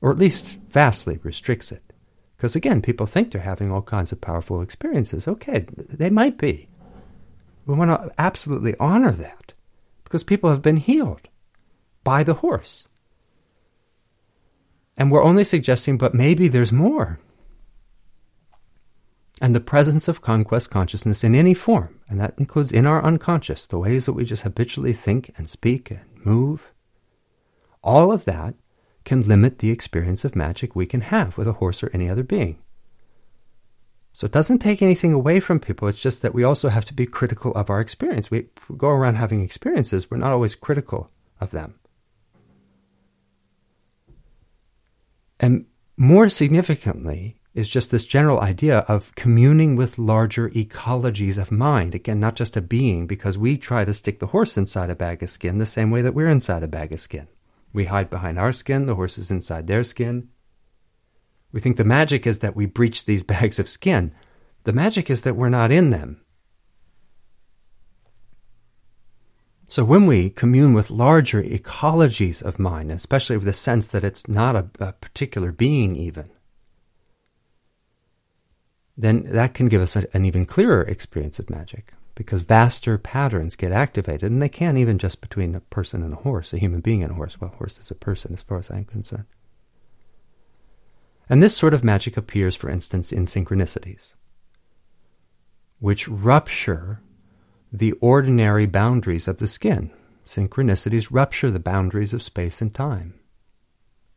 [0.00, 1.92] or at least vastly restricts it.
[2.36, 5.28] Because again, people think they're having all kinds of powerful experiences.
[5.28, 6.68] Okay, they might be.
[7.66, 9.52] We want to absolutely honor that
[10.04, 11.28] because people have been healed
[12.02, 12.88] by the horse.
[14.96, 17.20] And we're only suggesting, but maybe there's more.
[19.40, 23.66] And the presence of conquest consciousness in any form, and that includes in our unconscious,
[23.66, 26.72] the ways that we just habitually think and speak and move,
[27.82, 28.54] all of that
[29.04, 32.22] can limit the experience of magic we can have with a horse or any other
[32.22, 32.58] being.
[34.12, 35.88] So it doesn't take anything away from people.
[35.88, 38.30] It's just that we also have to be critical of our experience.
[38.30, 41.10] We, go around having experiences, we're not always critical
[41.40, 41.74] of them.
[45.38, 45.66] And
[45.96, 51.94] more significantly is just this general idea of communing with larger ecologies of mind.
[51.94, 55.22] Again, not just a being, because we try to stick the horse inside a bag
[55.22, 57.26] of skin the same way that we're inside a bag of skin.
[57.72, 60.28] We hide behind our skin, the horse is inside their skin.
[61.52, 64.12] We think the magic is that we breach these bags of skin.
[64.64, 66.22] The magic is that we're not in them.
[69.66, 74.26] So when we commune with larger ecologies of mind, especially with the sense that it's
[74.26, 76.30] not a, a particular being even,
[78.96, 83.56] then that can give us a, an even clearer experience of magic because vaster patterns
[83.56, 86.80] get activated, and they can't even just between a person and a horse, a human
[86.80, 87.40] being and a horse.
[87.40, 89.26] Well, horse is a person as far as I'm concerned.
[91.28, 94.14] And this sort of magic appears, for instance, in synchronicities,
[95.78, 97.00] which rupture
[97.72, 99.92] the ordinary boundaries of the skin.
[100.26, 103.14] Synchronicities rupture the boundaries of space and time.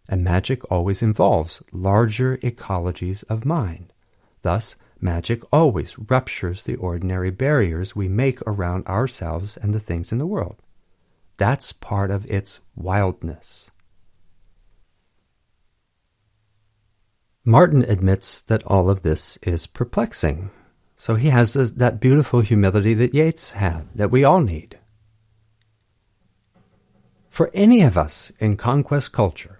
[0.10, 3.94] And magic always involves larger ecologies of mind.
[4.42, 10.18] Thus, Magic always ruptures the ordinary barriers we make around ourselves and the things in
[10.18, 10.56] the world.
[11.36, 13.70] That's part of its wildness.
[17.44, 20.52] Martin admits that all of this is perplexing.
[20.96, 24.80] So he has that beautiful humility that Yeats had, that we all need.
[27.30, 29.60] For any of us in conquest culture,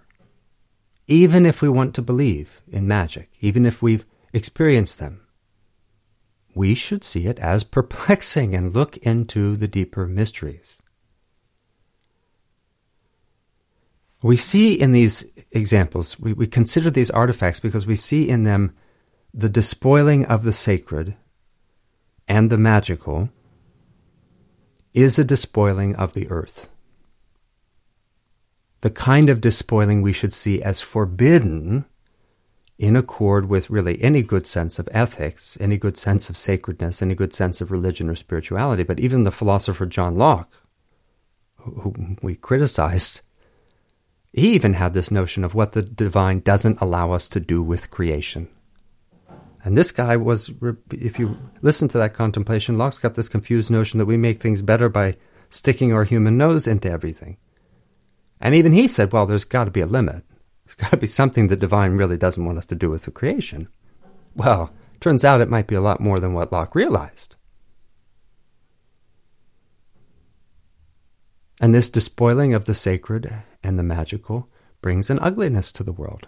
[1.06, 5.20] even if we want to believe in magic, even if we've experienced them,
[6.54, 10.80] we should see it as perplexing and look into the deeper mysteries.
[14.22, 18.74] We see in these examples, we, we consider these artifacts because we see in them
[19.34, 21.14] the despoiling of the sacred
[22.26, 23.28] and the magical
[24.94, 26.70] is a despoiling of the earth.
[28.80, 31.84] The kind of despoiling we should see as forbidden
[32.78, 37.14] in accord with really any good sense of ethics, any good sense of sacredness, any
[37.14, 38.82] good sense of religion or spirituality.
[38.82, 40.52] But even the philosopher John Locke,
[41.56, 43.20] who we criticized,
[44.32, 47.90] he even had this notion of what the divine doesn't allow us to do with
[47.90, 48.48] creation.
[49.62, 50.52] And this guy was,
[50.90, 54.60] if you listen to that contemplation, Locke's got this confused notion that we make things
[54.60, 55.16] better by
[55.48, 57.38] sticking our human nose into everything.
[58.40, 60.24] And even he said, well, there's got to be a limit.
[60.66, 63.10] There's got to be something the divine really doesn't want us to do with the
[63.10, 63.68] creation.
[64.34, 67.36] Well, turns out it might be a lot more than what Locke realized.
[71.60, 74.48] And this despoiling of the sacred and the magical
[74.80, 76.26] brings an ugliness to the world.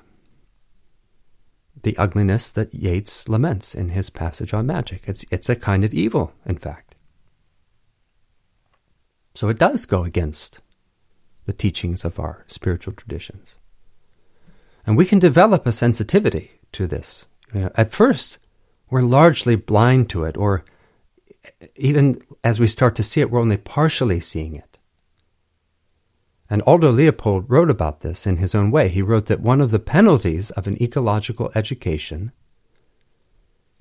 [1.83, 5.03] The ugliness that Yeats laments in his passage on magic.
[5.07, 6.95] It's, it's a kind of evil, in fact.
[9.35, 10.61] So it does go against
[11.45, 13.56] the teachings of our spiritual traditions.
[14.87, 17.27] And we can develop a sensitivity to this.
[17.53, 18.39] You know, at first,
[18.89, 20.65] we're largely blind to it, or
[21.75, 24.79] even as we start to see it, we're only partially seeing it.
[26.49, 28.89] And Aldo Leopold wrote about this in his own way.
[28.89, 32.31] He wrote that one of the penalties of an ecological education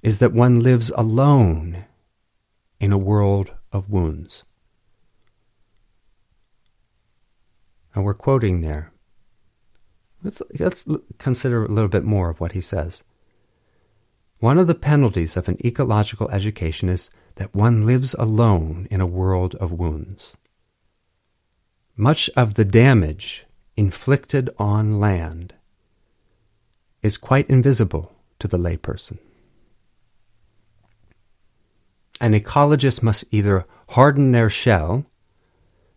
[0.01, 1.85] is that one lives alone
[2.79, 4.43] in a world of wounds.
[7.93, 8.91] And we're quoting there
[10.25, 10.87] Let's, let's
[11.19, 13.03] consider a little bit more of what he says.
[14.39, 19.05] One of the penalties of an ecological education is that one lives alone in a
[19.05, 20.35] world of wounds.
[21.95, 23.45] Much of the damage
[23.77, 25.53] inflicted on land
[27.03, 29.19] is quite invisible to the layperson.
[32.19, 35.05] An ecologist must either harden their shell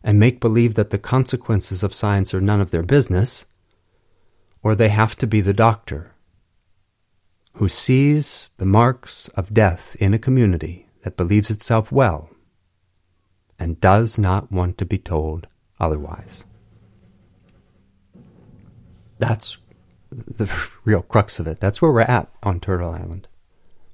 [0.05, 3.47] and make believe that the consequences of science are none of their business,
[4.69, 6.13] or they have to be the doctor
[7.55, 12.29] who sees the marks of death in a community that believes itself well
[13.59, 15.47] and does not want to be told
[15.81, 16.45] otherwise.
[19.19, 19.57] That's
[20.11, 20.53] the
[20.85, 21.61] real crux of it.
[21.61, 23.27] That's where we're at on Turtle Island.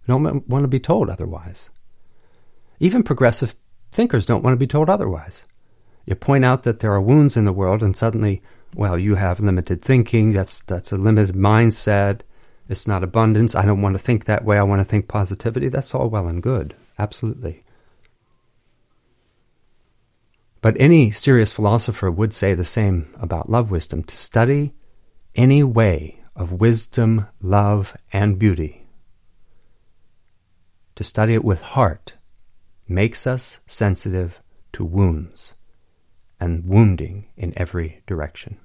[0.02, 1.70] We don't want to be told otherwise.
[2.80, 3.54] Even progressive
[3.92, 5.44] thinkers don't want to be told otherwise.
[6.04, 8.42] You point out that there are wounds in the world, and suddenly,
[8.74, 10.32] well, you have limited thinking.
[10.32, 12.20] That's that's a limited mindset.
[12.68, 13.54] It's not abundance.
[13.54, 14.58] I don't want to think that way.
[14.58, 15.68] I want to think positivity.
[15.68, 16.74] That's all well and good.
[16.98, 17.64] Absolutely.
[20.60, 24.02] But any serious philosopher would say the same about love wisdom.
[24.04, 24.72] To study
[25.34, 28.86] any way of wisdom, love, and beauty,
[30.96, 32.14] to study it with heart,
[32.88, 34.40] makes us sensitive
[34.72, 35.54] to wounds
[36.40, 38.58] and wounding in every direction.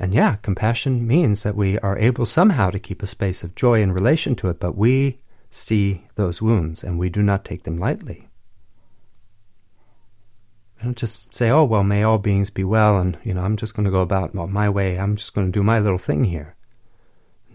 [0.00, 3.80] And yeah, compassion means that we are able somehow to keep a space of joy
[3.80, 5.18] in relation to it, but we
[5.50, 8.28] see those wounds and we do not take them lightly.
[10.80, 13.56] I don't just say, oh, well, may all beings be well, and, you know, I'm
[13.56, 14.98] just going to go about my way.
[14.98, 16.56] I'm just going to do my little thing here.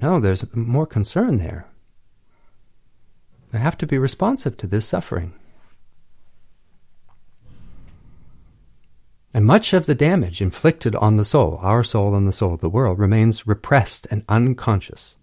[0.01, 1.67] No, there's more concern there.
[3.53, 5.33] I have to be responsive to this suffering.
[9.33, 12.61] And much of the damage inflicted on the soul, our soul and the soul of
[12.61, 15.15] the world, remains repressed and unconscious,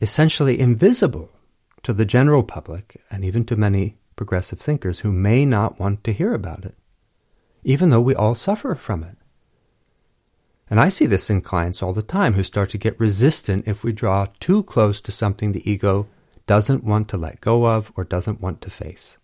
[0.00, 1.30] essentially invisible
[1.82, 6.12] to the general public and even to many progressive thinkers who may not want to
[6.12, 6.74] hear about it,
[7.64, 9.16] even though we all suffer from it.
[10.68, 13.84] And I see this in clients all the time who start to get resistant if
[13.84, 16.08] we draw too close to something the ego
[16.46, 19.16] doesn't want to let go of or doesn't want to face.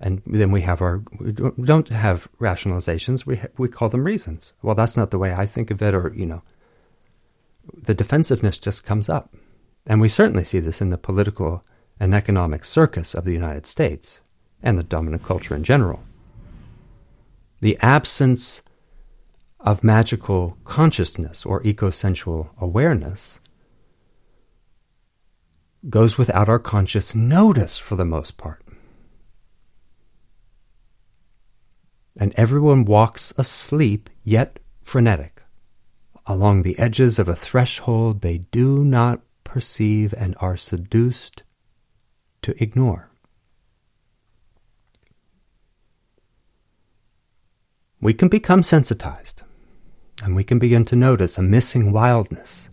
[0.00, 4.52] And then we have our, we don't have rationalizations, we, ha- we call them reasons.
[4.60, 6.42] Well, that's not the way I think of it, or, you know,
[7.72, 9.34] the defensiveness just comes up.
[9.86, 11.64] And we certainly see this in the political
[12.00, 14.20] and economic circus of the United States
[14.62, 16.02] and the dominant culture in general.
[17.60, 18.62] The absence
[19.60, 23.38] of magical consciousness or eco-sensual awareness
[25.88, 28.63] goes without our conscious notice for the most part.
[32.16, 35.42] And everyone walks asleep, yet frenetic,
[36.26, 41.42] along the edges of a threshold they do not perceive and are seduced
[42.42, 43.10] to ignore.
[48.00, 49.42] We can become sensitized,
[50.22, 52.68] and we can begin to notice a missing wildness,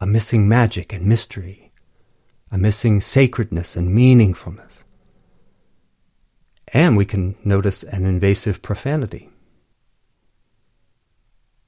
[0.00, 1.72] a missing magic and mystery,
[2.50, 4.85] a missing sacredness and meaningfulness.
[6.72, 9.30] And we can notice an invasive profanity.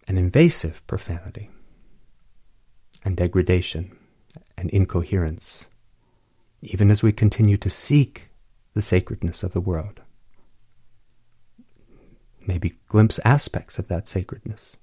[0.07, 1.51] An invasive profanity
[3.05, 3.96] and degradation
[4.57, 5.66] and incoherence
[6.61, 8.30] even as we continue to seek
[8.74, 10.01] the sacredness of the world.
[12.46, 14.76] Maybe glimpse aspects of that sacredness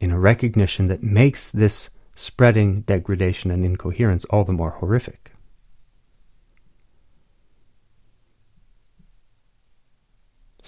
[0.00, 5.32] in a recognition that makes this spreading degradation and incoherence all the more horrific.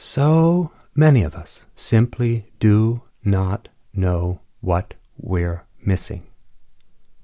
[0.01, 6.25] So many of us simply do not know what we're missing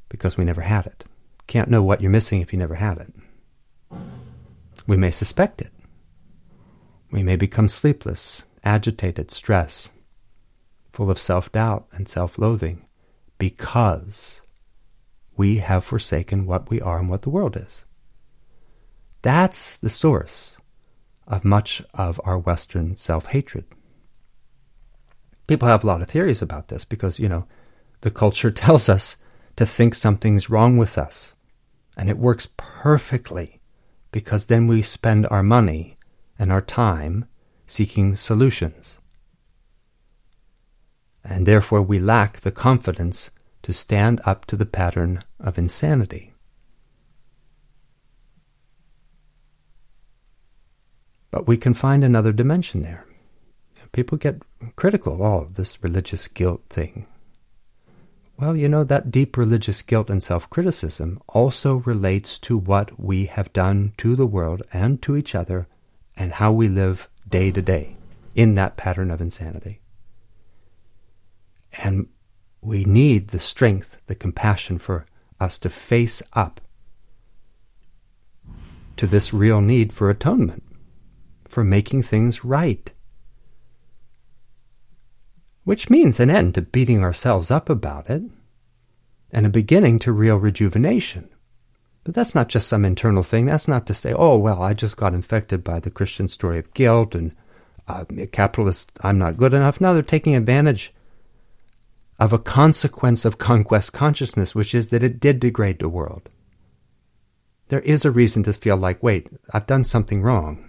[0.08, 1.04] because we never had it
[1.46, 3.12] can't know what you're missing if you never had it.
[4.88, 5.72] We may suspect it.
[7.12, 9.92] We may become sleepless, agitated, stressed,
[10.90, 12.86] full of self doubt and self loathing
[13.38, 14.40] because
[15.36, 17.84] we have forsaken what we are and what the world is.
[19.22, 20.53] That's the source
[21.26, 23.64] of much of our Western self hatred.
[25.46, 27.46] People have a lot of theories about this because, you know,
[28.00, 29.16] the culture tells us
[29.56, 31.34] to think something's wrong with us
[31.96, 33.60] and it works perfectly
[34.10, 35.96] because then we spend our money
[36.38, 37.26] and our time
[37.66, 38.98] seeking solutions.
[41.24, 43.30] And therefore we lack the confidence
[43.62, 46.33] to stand up to the pattern of insanity.
[51.34, 53.04] But we can find another dimension there.
[53.90, 54.42] People get
[54.76, 57.08] critical, oh, this religious guilt thing.
[58.38, 63.26] Well, you know, that deep religious guilt and self criticism also relates to what we
[63.26, 65.66] have done to the world and to each other
[66.16, 67.96] and how we live day to day
[68.36, 69.80] in that pattern of insanity.
[71.82, 72.06] And
[72.60, 75.04] we need the strength, the compassion for
[75.40, 76.60] us to face up
[78.96, 80.63] to this real need for atonement,
[81.54, 82.92] for making things right.
[85.64, 88.22] which means an end to beating ourselves up about it
[89.32, 91.28] and a beginning to real rejuvenation.
[92.04, 93.46] But that's not just some internal thing.
[93.46, 96.72] That's not to say, oh, well, I just got infected by the Christian story of
[96.74, 97.34] guilt and
[97.88, 99.80] uh, capitalist, I'm not good enough.
[99.80, 100.92] Now they're taking advantage
[102.18, 106.28] of a consequence of conquest consciousness, which is that it did degrade the world.
[107.68, 110.68] There is a reason to feel like, wait, I've done something wrong.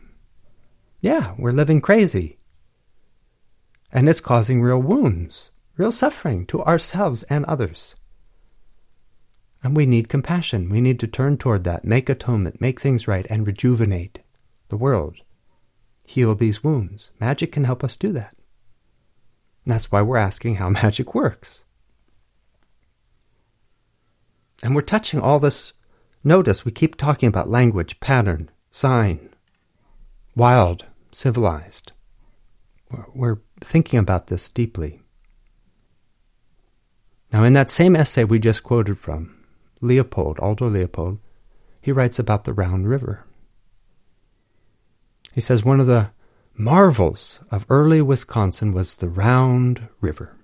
[1.00, 2.40] Yeah, we're living crazy.
[3.92, 7.96] And it's causing real wounds, real suffering to ourselves and others.
[9.64, 10.70] And we need compassion.
[10.70, 14.20] We need to turn toward that, make atonement, make things right, and rejuvenate
[14.70, 15.18] the world.
[16.04, 17.12] Heal these wounds.
[17.20, 18.36] Magic can help us do that.
[19.66, 21.64] And that's why we're asking how magic works.
[24.62, 25.74] And we're touching all this.
[26.24, 29.30] Notice we keep talking about language, pattern, sign,
[30.36, 31.92] wild, civilized.
[33.14, 35.02] We're thinking about this deeply.
[37.32, 39.36] Now, in that same essay we just quoted from,
[39.82, 41.20] Leopold, Aldo Leopold,
[41.82, 43.26] he writes about the Round River.
[45.34, 46.12] He says one of the
[46.54, 50.36] marvels of early Wisconsin was the Round River,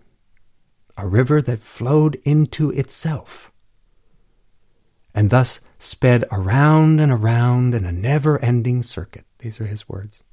[0.98, 3.52] a river that flowed into itself
[5.14, 9.26] and thus sped around and around in a never ending circuit.
[9.42, 10.24] These are his words.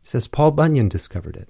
[0.00, 1.48] He says Paul Bunyan discovered it.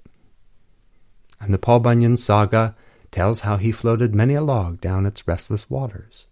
[1.39, 2.75] And the Paul Bunyan saga
[3.11, 6.27] tells how he floated many a log down its restless waters.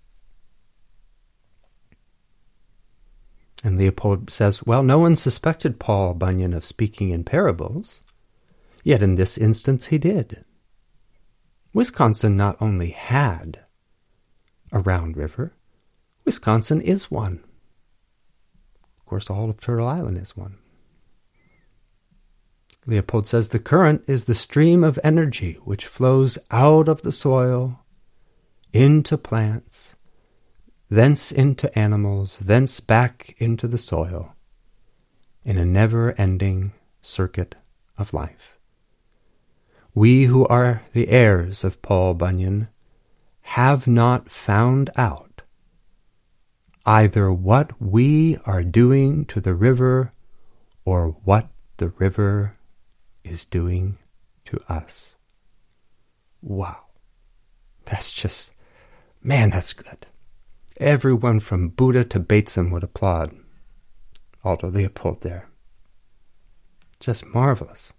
[3.64, 8.04] And Leopold says, Well, no one suspected Paul Bunyan of speaking in parables,
[8.84, 10.46] yet in this instance he did.
[11.74, 13.60] Wisconsin not only had
[14.72, 15.54] a round river,
[16.24, 17.44] Wisconsin is one.
[19.00, 20.59] Of course, all of Turtle Island is one.
[22.90, 27.80] Leopold says the current is the stream of energy which flows out of the soil
[28.74, 29.94] into plants
[30.90, 34.34] thence into animals, thence back into the soil,
[35.44, 37.56] in a never ending circuit
[37.98, 38.58] of life.
[39.94, 42.70] We who are the heirs of Paul Bunyan
[43.42, 45.42] have not found out
[46.86, 50.14] either what we are doing to the river
[50.86, 52.56] or what the river
[53.30, 53.98] is doing
[54.46, 55.16] to us.
[56.42, 56.86] Wow.
[57.86, 58.52] That's just,
[59.22, 60.06] man, that's good.
[60.78, 63.36] Everyone from Buddha to Bateson would applaud
[64.44, 65.50] Aldo Leopold there.
[67.00, 67.94] Just marvelous.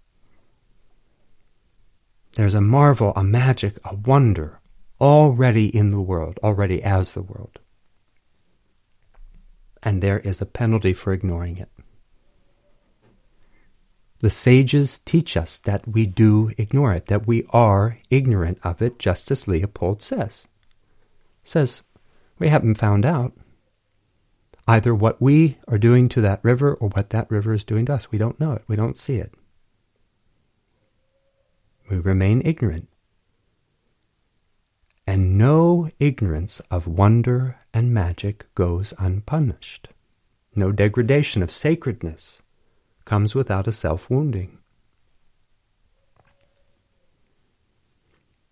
[2.33, 4.59] There's a marvel, a magic, a wonder
[4.99, 7.59] already in the world, already as the world.
[9.83, 11.70] And there is a penalty for ignoring it.
[14.21, 18.99] The sages teach us that we do ignore it, that we are ignorant of it,
[18.99, 20.47] just as Leopold says.
[21.43, 21.81] Says,
[22.37, 23.33] we haven't found out
[24.67, 27.95] either what we are doing to that river or what that river is doing to
[27.95, 28.11] us.
[28.11, 28.63] We don't know it.
[28.67, 29.33] We don't see it.
[31.89, 32.89] We remain ignorant.
[35.07, 39.87] And no ignorance of wonder and magic goes unpunished.
[40.55, 42.39] No degradation of sacredness
[43.05, 44.57] comes without a self wounding.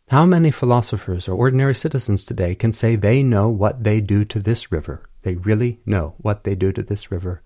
[0.10, 4.39] How many philosophers or ordinary citizens today can say they know what they do to
[4.39, 5.08] this river?
[5.22, 7.43] They really know what they do to this river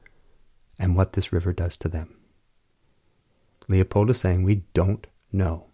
[0.79, 2.15] and what this river does to them.
[3.67, 5.65] Leopold is saying we don't know.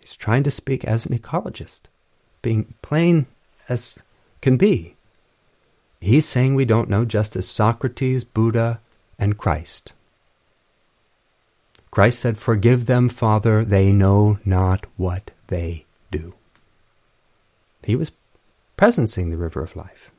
[0.00, 1.82] He's trying to speak as an ecologist,
[2.42, 3.26] being plain
[3.68, 3.98] as
[4.40, 4.96] can be.
[6.00, 8.80] He's saying we don't know just as Socrates, Buddha,
[9.16, 9.92] and Christ.
[11.92, 16.34] Christ said, Forgive them, Father, they know not what they do.
[17.84, 18.10] He was
[18.78, 20.10] presencing the river of life.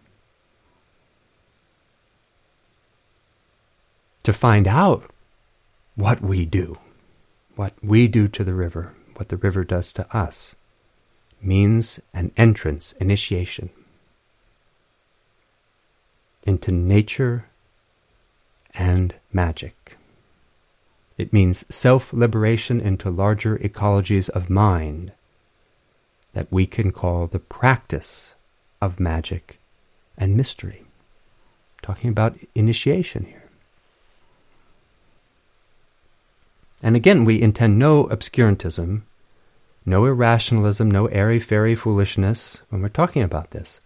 [4.21, 5.09] To find out
[5.95, 6.77] what we do,
[7.55, 10.55] what we do to the river, what the river does to us,
[11.41, 13.71] means an entrance, initiation
[16.43, 17.47] into nature
[18.75, 19.97] and magic.
[21.17, 25.11] It means self liberation into larger ecologies of mind
[26.33, 28.33] that we can call the practice
[28.81, 29.59] of magic
[30.17, 30.85] and mystery.
[31.81, 33.43] Talking about initiation here.
[36.81, 39.03] And again, we intend no obscurantism,
[39.85, 43.79] no irrationalism, no airy fairy foolishness when we're talking about this.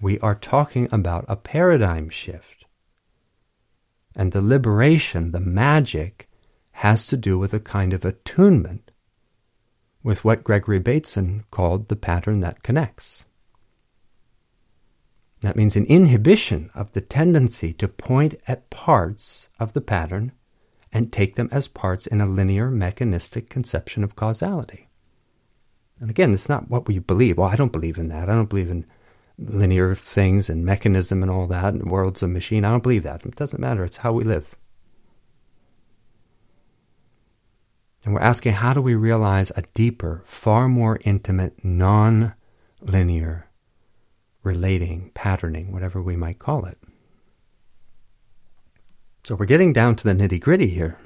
[0.00, 2.64] We are talking about a paradigm shift.
[4.16, 6.28] And the liberation, the magic,
[6.72, 8.90] has to do with a kind of attunement
[10.02, 13.24] with what Gregory Bateson called the pattern that connects.
[15.42, 20.32] That means an inhibition of the tendency to point at parts of the pattern
[20.92, 24.88] and take them as parts in a linear, mechanistic conception of causality.
[26.00, 27.38] And again, it's not what we believe.
[27.38, 28.28] Well, I don't believe in that.
[28.28, 28.86] I don't believe in
[29.38, 32.64] linear things and mechanism and all that, and world's a machine.
[32.64, 33.24] I don't believe that.
[33.24, 33.84] It doesn't matter.
[33.84, 34.56] It's how we live.
[38.04, 42.34] And we're asking, how do we realize a deeper, far more intimate, non
[42.80, 43.48] linear
[44.42, 46.78] relating, patterning, whatever we might call it?
[49.24, 50.98] So we're getting down to the nitty gritty here.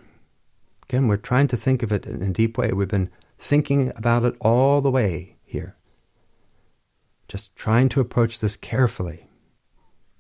[0.88, 2.72] Again, we're trying to think of it in a deep way.
[2.72, 5.76] We've been thinking about it all the way here.
[7.28, 9.28] Just trying to approach this carefully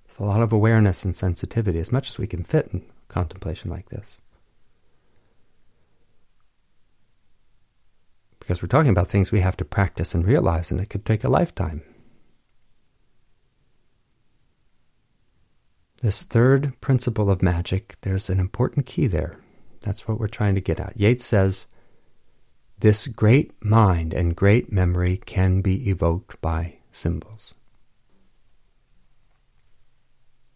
[0.06, 3.70] with a lot of awareness and sensitivity, as much as we can fit in contemplation
[3.70, 4.20] like this.
[8.46, 11.24] Because we're talking about things we have to practice and realize, and it could take
[11.24, 11.82] a lifetime.
[16.00, 19.40] This third principle of magic, there's an important key there.
[19.80, 20.96] That's what we're trying to get at.
[20.96, 21.66] Yeats says,
[22.78, 27.52] This great mind and great memory can be evoked by symbols.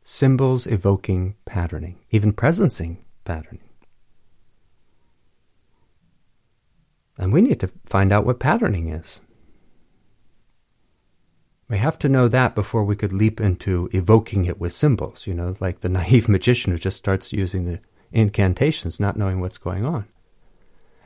[0.05, 3.70] Symbols evoking patterning, even presencing patterning.
[7.21, 9.21] And we need to find out what patterning is.
[11.68, 15.35] We have to know that before we could leap into evoking it with symbols, you
[15.35, 19.85] know, like the naive magician who just starts using the incantations, not knowing what's going
[19.85, 20.07] on.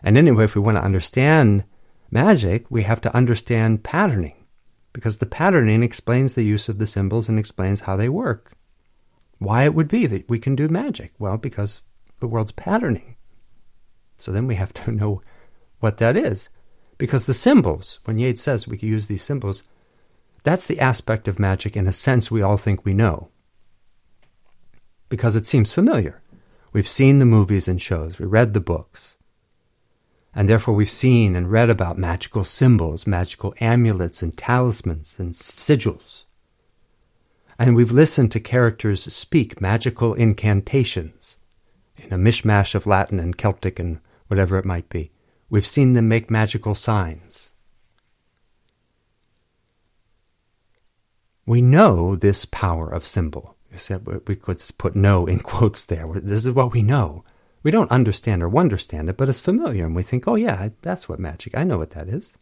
[0.04, 1.64] And anyway, if we want to understand
[2.12, 4.46] magic, we have to understand patterning,
[4.92, 8.52] because the patterning explains the use of the symbols and explains how they work.
[9.38, 11.12] Why it would be that we can do magic?
[11.18, 11.82] Well, because
[12.20, 13.16] the world's patterning.
[14.16, 15.20] So then we have to know
[15.84, 16.48] what that is.
[16.96, 19.62] Because the symbols, when Yeats says we can use these symbols,
[20.42, 23.28] that's the aspect of magic in a sense we all think we know.
[25.10, 26.22] Because it seems familiar.
[26.72, 29.16] We've seen the movies and shows, we read the books.
[30.34, 36.24] And therefore we've seen and read about magical symbols, magical amulets and talismans and sigils.
[37.58, 41.38] And we've listened to characters speak magical incantations
[41.96, 45.12] in a mishmash of Latin and Celtic and whatever it might be.
[45.54, 47.52] We've seen them make magical signs.
[51.46, 53.54] We know this power of symbol.
[54.26, 56.08] We could put know in quotes there.
[56.12, 57.22] This is what we know.
[57.62, 61.08] We don't understand or understand it, but it's familiar, and we think, oh, yeah, that's
[61.08, 62.36] what magic, I know what that is.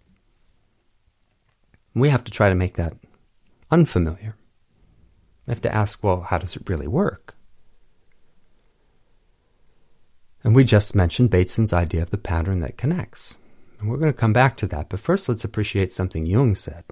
[1.95, 2.95] We have to try to make that
[3.71, 4.37] unfamiliar.
[5.47, 7.35] We have to ask, well, how does it really work?
[10.45, 13.36] And we just mentioned Bateson's idea of the pattern that connects.
[13.78, 16.84] And we're going to come back to that, but first let's appreciate something Jung said.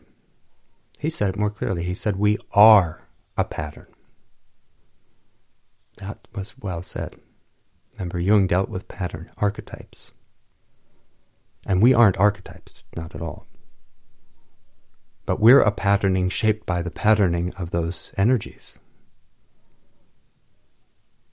[0.98, 1.82] He said it more clearly.
[1.82, 3.86] He said, We are a pattern.
[5.96, 7.16] That was well said.
[7.92, 10.12] Remember, Jung dealt with pattern, archetypes.
[11.66, 13.46] And we aren't archetypes, not at all.
[15.26, 18.78] But we're a patterning shaped by the patterning of those energies.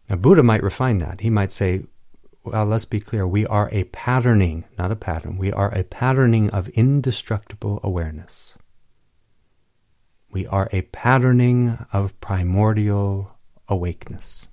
[0.09, 1.21] Now, Buddha might refine that.
[1.21, 1.83] He might say,
[2.47, 5.37] well, let's be clear, we are a patterning, not a pattern.
[5.37, 8.53] We are a patterning of indestructible awareness.
[10.31, 13.37] We are a patterning of primordial
[13.67, 14.47] awakeness.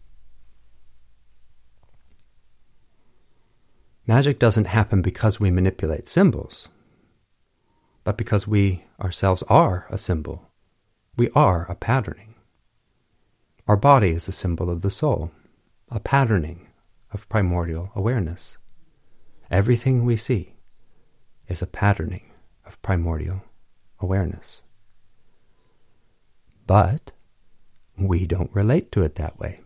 [4.07, 6.69] Magic doesn't happen because we manipulate symbols,
[8.03, 10.51] but because we ourselves are a symbol.
[11.17, 12.35] We are a patterning.
[13.67, 15.31] Our body is a symbol of the soul,
[15.91, 16.67] a patterning
[17.15, 18.59] of primordial awareness.
[19.51, 20.55] Everything we see
[21.47, 22.33] is a patterning
[22.67, 23.43] of primordial
[24.01, 24.63] awareness.
[26.67, 27.13] But
[27.97, 29.61] we don't relate to it that way.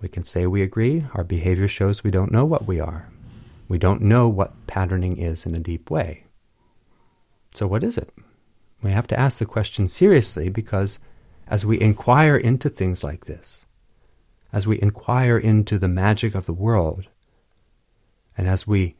[0.00, 3.10] We can say we agree, our behavior shows we don't know what we are.
[3.68, 6.24] We don't know what patterning is in a deep way.
[7.52, 8.10] So, what is it?
[8.82, 10.98] We have to ask the question seriously because
[11.46, 13.66] as we inquire into things like this,
[14.52, 17.06] as we inquire into the magic of the world,
[18.36, 18.96] and as we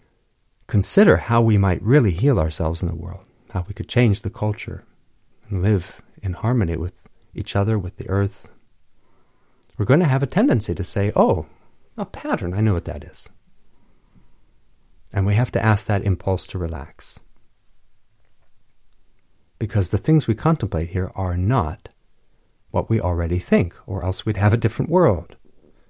[0.66, 4.30] consider how we might really heal ourselves in the world, how we could change the
[4.30, 4.84] culture
[5.48, 8.48] and live in harmony with each other, with the earth,
[9.76, 11.46] we're going to have a tendency to say, oh,
[11.96, 13.28] a pattern, I know what that is.
[15.12, 17.18] And we have to ask that impulse to relax.
[19.59, 21.88] Because the things we contemplate here are not
[22.70, 25.36] what we already think, or else we'd have a different world.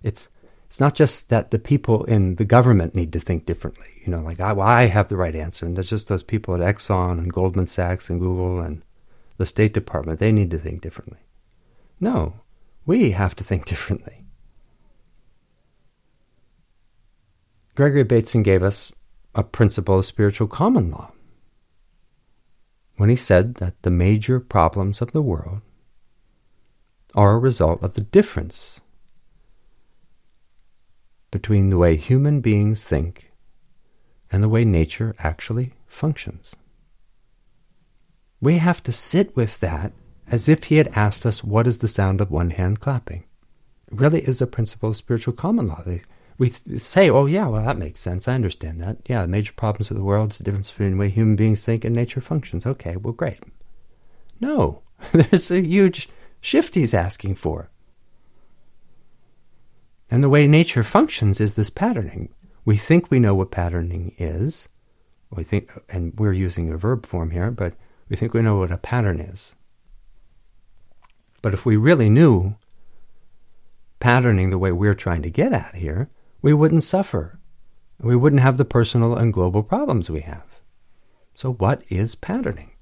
[0.02, 0.28] It's,
[0.66, 3.88] It's not just that the people in the government need to think differently.
[4.04, 6.54] You know, like I, well, I have the right answer, and it's just those people
[6.54, 8.82] at Exxon and Goldman Sachs and Google and
[9.36, 10.20] the State Department.
[10.20, 11.18] They need to think differently.
[11.98, 12.40] No,
[12.86, 14.24] we have to think differently.
[17.74, 18.92] Gregory Bateson gave us
[19.34, 21.12] a principle of spiritual common law
[22.96, 25.60] when he said that the major problems of the world
[27.14, 28.79] are a result of the difference
[31.30, 33.30] between the way human beings think
[34.30, 36.52] and the way nature actually functions.
[38.40, 39.92] We have to sit with that
[40.30, 43.24] as if he had asked us, What is the sound of one hand clapping?
[43.90, 45.82] It really is a principle of spiritual common law.
[45.84, 46.02] They,
[46.38, 48.28] we say, Oh, yeah, well, that makes sense.
[48.28, 48.98] I understand that.
[49.06, 51.64] Yeah, the major problems of the world is the difference between the way human beings
[51.64, 52.64] think and nature functions.
[52.64, 53.40] Okay, well, great.
[54.40, 56.08] No, there's a huge
[56.40, 57.68] shift he's asking for.
[60.10, 62.34] And the way nature functions is this patterning.
[62.64, 64.68] We think we know what patterning is.
[65.30, 67.74] We think, and we're using a verb form here, but
[68.08, 69.54] we think we know what a pattern is.
[71.42, 72.56] But if we really knew
[74.00, 76.10] patterning the way we're trying to get at here,
[76.42, 77.38] we wouldn't suffer.
[78.00, 80.60] We wouldn't have the personal and global problems we have.
[81.34, 82.72] So, what is patterning?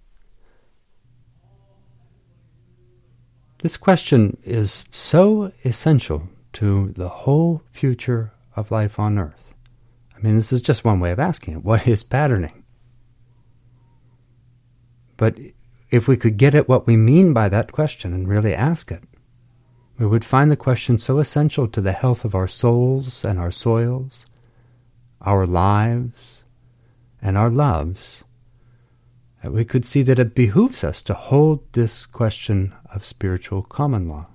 [3.62, 6.28] This question is so essential
[6.58, 9.54] to the whole future of life on earth?
[10.16, 11.64] I mean, this is just one way of asking it.
[11.64, 12.64] What is patterning?
[15.16, 15.38] But
[15.90, 19.04] if we could get at what we mean by that question and really ask it,
[19.98, 23.52] we would find the question so essential to the health of our souls and our
[23.52, 24.26] soils,
[25.20, 26.42] our lives
[27.22, 28.24] and our loves,
[29.44, 34.08] that we could see that it behooves us to hold this question of spiritual common
[34.08, 34.26] law.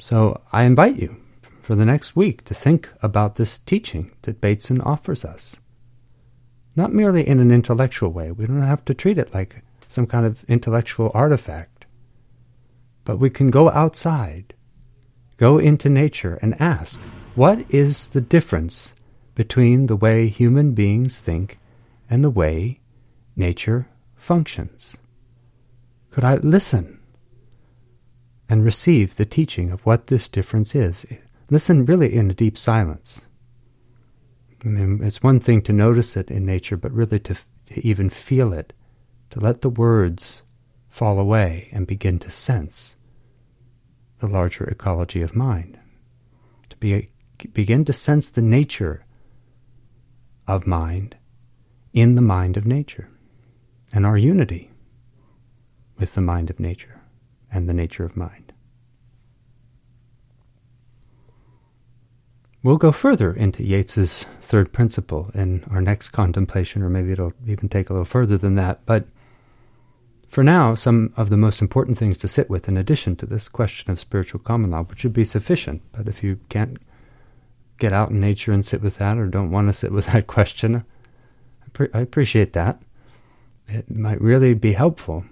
[0.00, 1.16] So I invite you
[1.60, 5.56] for the next week to think about this teaching that Bateson offers us.
[6.74, 10.24] Not merely in an intellectual way, we don't have to treat it like some kind
[10.24, 11.84] of intellectual artifact,
[13.04, 14.54] but we can go outside,
[15.36, 16.98] go into nature, and ask
[17.34, 18.94] what is the difference
[19.34, 21.58] between the way human beings think
[22.08, 22.80] and the way
[23.36, 24.96] nature functions?
[26.10, 26.99] Could I listen?
[28.50, 31.06] And receive the teaching of what this difference is.
[31.50, 33.20] Listen really in a deep silence.
[34.64, 37.36] I mean, it's one thing to notice it in nature, but really to,
[37.66, 38.72] to even feel it,
[39.30, 40.42] to let the words
[40.88, 42.96] fall away and begin to sense
[44.18, 45.78] the larger ecology of mind,
[46.70, 47.10] to be,
[47.52, 49.06] begin to sense the nature
[50.48, 51.16] of mind
[51.92, 53.08] in the mind of nature
[53.92, 54.72] and our unity
[55.96, 56.99] with the mind of nature
[57.52, 58.52] and the nature of mind.
[62.62, 67.70] We'll go further into Yeats's third principle in our next contemplation, or maybe it'll even
[67.70, 68.84] take a little further than that.
[68.84, 69.06] But
[70.28, 73.48] for now, some of the most important things to sit with, in addition to this
[73.48, 75.80] question of spiritual common law, which would be sufficient.
[75.92, 76.76] But if you can't
[77.78, 80.26] get out in nature and sit with that, or don't want to sit with that
[80.26, 82.82] question, I, pre- I appreciate that.
[83.68, 85.24] It might really be helpful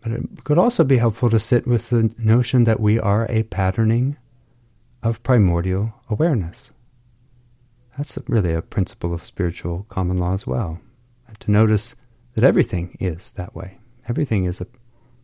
[0.00, 3.42] but it could also be helpful to sit with the notion that we are a
[3.44, 4.16] patterning
[5.02, 6.70] of primordial awareness.
[7.96, 10.80] That's really a principle of spiritual common law as well.
[11.40, 11.94] To notice
[12.34, 13.78] that everything is that way.
[14.08, 14.66] Everything is a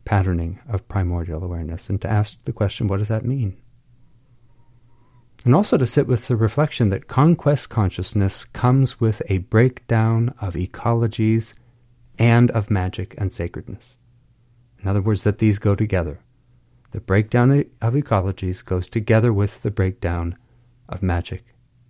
[0.04, 3.56] patterning of primordial awareness, and to ask the question, what does that mean?
[5.44, 10.54] And also to sit with the reflection that conquest consciousness comes with a breakdown of
[10.54, 11.54] ecologies
[12.18, 13.96] and of magic and sacredness.
[14.84, 16.20] In other words, that these go together.
[16.90, 20.36] The breakdown of ecologies goes together with the breakdown
[20.90, 21.42] of magic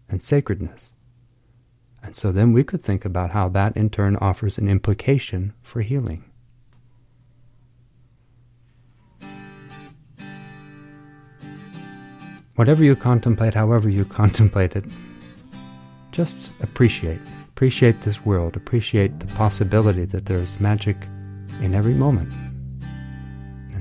[0.08, 0.92] and sacredness.
[2.04, 5.82] And so then we could think about how that in turn offers an implication for
[5.82, 6.24] healing.
[12.54, 14.84] Whatever you contemplate, however you contemplate it,
[16.12, 17.18] just appreciate.
[17.48, 18.54] Appreciate this world.
[18.54, 20.96] Appreciate the possibility that there's magic
[21.60, 22.32] in every moment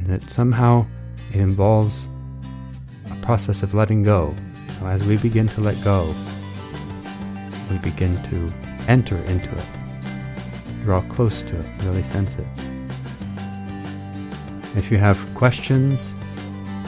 [0.03, 0.85] and that somehow
[1.31, 2.09] it involves
[3.11, 4.35] a process of letting go.
[4.79, 6.13] So as we begin to let go,
[7.71, 8.53] we begin to
[8.87, 9.65] enter into it,
[10.83, 12.47] draw close to it, really sense it.
[14.75, 16.13] If you have questions,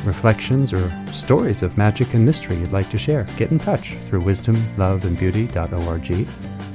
[0.03, 4.23] reflections, or stories of magic and mystery you'd like to share, get in touch through
[4.23, 6.27] wisdomloveandbeauty.org.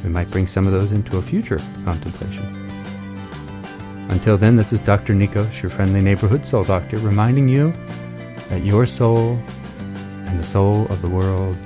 [0.04, 2.59] We might bring some of those into a future contemplation.
[4.10, 5.14] Until then, this is Dr.
[5.14, 7.72] Nikos, your friendly neighborhood soul doctor, reminding you
[8.48, 9.38] that your soul
[10.26, 11.56] and the soul of the world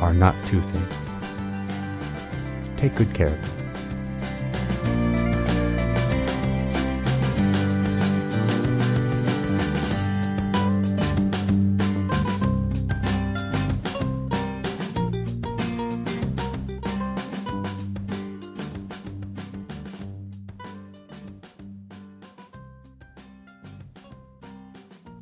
[0.00, 0.94] are not two things.
[2.76, 3.57] Take good care of them.